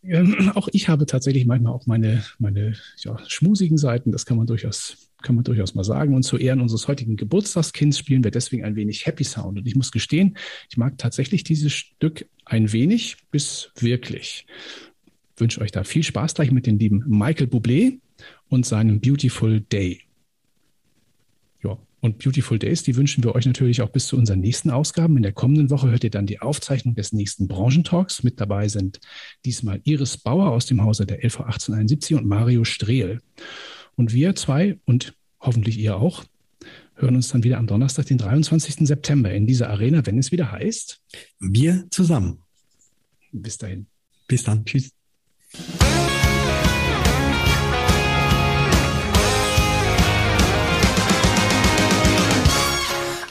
Ja, 0.02 0.56
auch 0.56 0.68
ich 0.74 0.90
habe 0.90 1.06
tatsächlich 1.06 1.46
manchmal 1.46 1.74
auch 1.74 1.86
meine, 1.86 2.24
meine 2.40 2.74
ja, 2.98 3.18
schmusigen 3.28 3.78
Seiten, 3.78 4.12
das 4.12 4.26
kann 4.26 4.36
man 4.36 4.48
durchaus, 4.48 5.12
kann 5.22 5.36
man 5.36 5.44
durchaus 5.44 5.76
mal 5.76 5.84
sagen. 5.84 6.16
Und 6.16 6.24
zu 6.24 6.38
Ehren 6.38 6.60
unseres 6.60 6.88
heutigen 6.88 7.18
Geburtstagskinds 7.18 8.00
spielen 8.00 8.24
wir 8.24 8.32
deswegen 8.32 8.66
ein 8.66 8.76
wenig 8.76 9.06
Happy 9.06 9.24
Sound. 9.24 9.60
Und 9.60 9.68
ich 9.68 9.76
muss 9.76 9.92
gestehen, 9.92 10.38
ich 10.72 10.78
mag 10.78 10.98
tatsächlich 10.98 11.44
dieses 11.44 11.72
Stück 11.72 12.28
ein 12.46 12.72
wenig 12.74 13.18
bis 13.30 13.72
wirklich. 13.78 14.48
Ich 15.39 15.41
wünsche 15.41 15.62
euch 15.62 15.71
da 15.71 15.86
viel 15.86 16.04
Spaß 16.04 16.34
gleich 16.34 16.52
mit 16.52 16.65
dem 16.65 16.78
lieben 16.78 17.02
Michael 17.08 17.47
Bublé 17.47 17.99
und 18.49 18.65
seinem 18.65 18.99
Beautiful 18.99 19.62
Day. 19.62 20.02
Und 22.02 22.17
Beautiful 22.17 22.60
Days, 22.60 22.84
die 22.84 22.97
wünschen 22.97 23.23
wir 23.23 23.36
euch 23.36 23.45
natürlich 23.45 23.82
auch 23.82 23.89
bis 23.89 24.08
zu 24.08 24.17
unseren 24.17 24.41
nächsten 24.41 24.69
Ausgaben. 24.69 25.15
In 25.15 25.23
der 25.23 25.32
kommenden 25.32 25.69
Woche 25.69 25.89
hört 25.89 26.04
ihr 26.04 26.10
dann 26.10 26.25
die 26.25 26.41
Aufzeichnung 26.41 26.93
des 26.93 27.13
nächsten 27.13 27.47
Branchentalks. 27.47 28.21
Mit 28.23 28.41
dabei 28.41 28.67
sind 28.67 28.99
diesmal 29.45 29.80
Iris 29.86 30.17
Bauer 30.17 30.52
aus 30.52 30.65
dem 30.65 30.84
Hause 30.84 31.06
der 31.06 31.23
LV 31.23 31.39
1871 31.39 32.17
und 32.17 32.25
Mario 32.25 32.65
Strehl. 32.65 33.21
Und 33.95 34.12
wir 34.12 34.36
zwei 34.36 34.78
und 34.86 35.13
hoffentlich 35.39 35.78
ihr 35.78 35.95
auch 35.95 36.25
hören 36.95 37.15
uns 37.15 37.30
dann 37.30 37.45
wieder 37.45 37.58
am 37.58 37.67
Donnerstag, 37.67 38.08
den 38.08 38.17
23. 38.17 38.86
September 38.86 39.32
in 39.32 39.47
dieser 39.47 39.69
Arena, 39.69 40.06
wenn 40.06 40.17
es 40.17 40.34
wieder 40.34 40.52
heißt. 40.52 41.02
Wir 41.39 41.86
zusammen. 41.91 42.43
Bis 43.32 43.58
dahin. 43.58 43.88
Bis 44.28 44.43
dann. 44.43 44.65
Tschüss. 44.65 44.99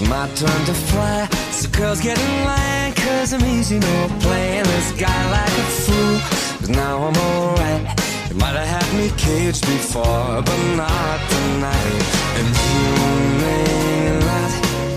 It's 0.00 0.08
my 0.08 0.26
turn 0.28 0.64
to 0.64 0.72
fly. 0.72 1.28
So 1.50 1.68
girls 1.68 2.00
get 2.00 2.18
in 2.18 2.44
line, 2.46 2.94
cause 2.94 3.34
I'm 3.34 3.44
easy, 3.44 3.78
no 3.78 4.08
playing 4.20 4.64
this 4.64 4.92
guy 4.92 5.30
like 5.30 5.52
a 5.52 5.66
fool. 5.84 6.20
But 6.60 6.70
now 6.70 7.04
I'm 7.04 7.16
alright. 7.16 7.82
You 8.30 8.36
might 8.36 8.56
have 8.56 8.66
had 8.66 8.88
me 8.96 9.10
caged 9.18 9.66
before, 9.66 10.40
but 10.40 10.60
not 10.74 11.20
tonight. 11.28 12.02
And 12.38 12.48
you 12.48 12.80
may 13.44 14.24
not 14.24 14.52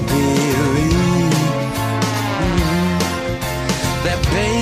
believe 0.08 1.36
mm, 2.40 2.96
that, 4.06 4.20
baby, 4.32 4.53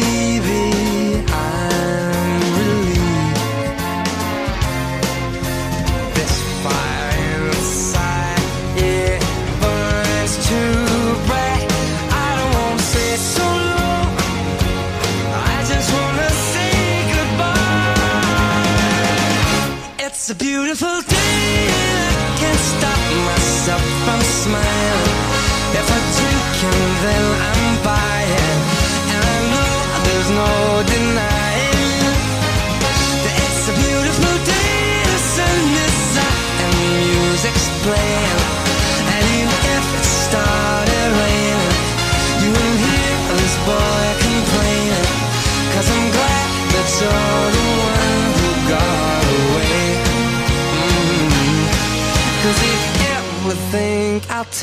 then 27.01 27.41
I'm 27.41 27.60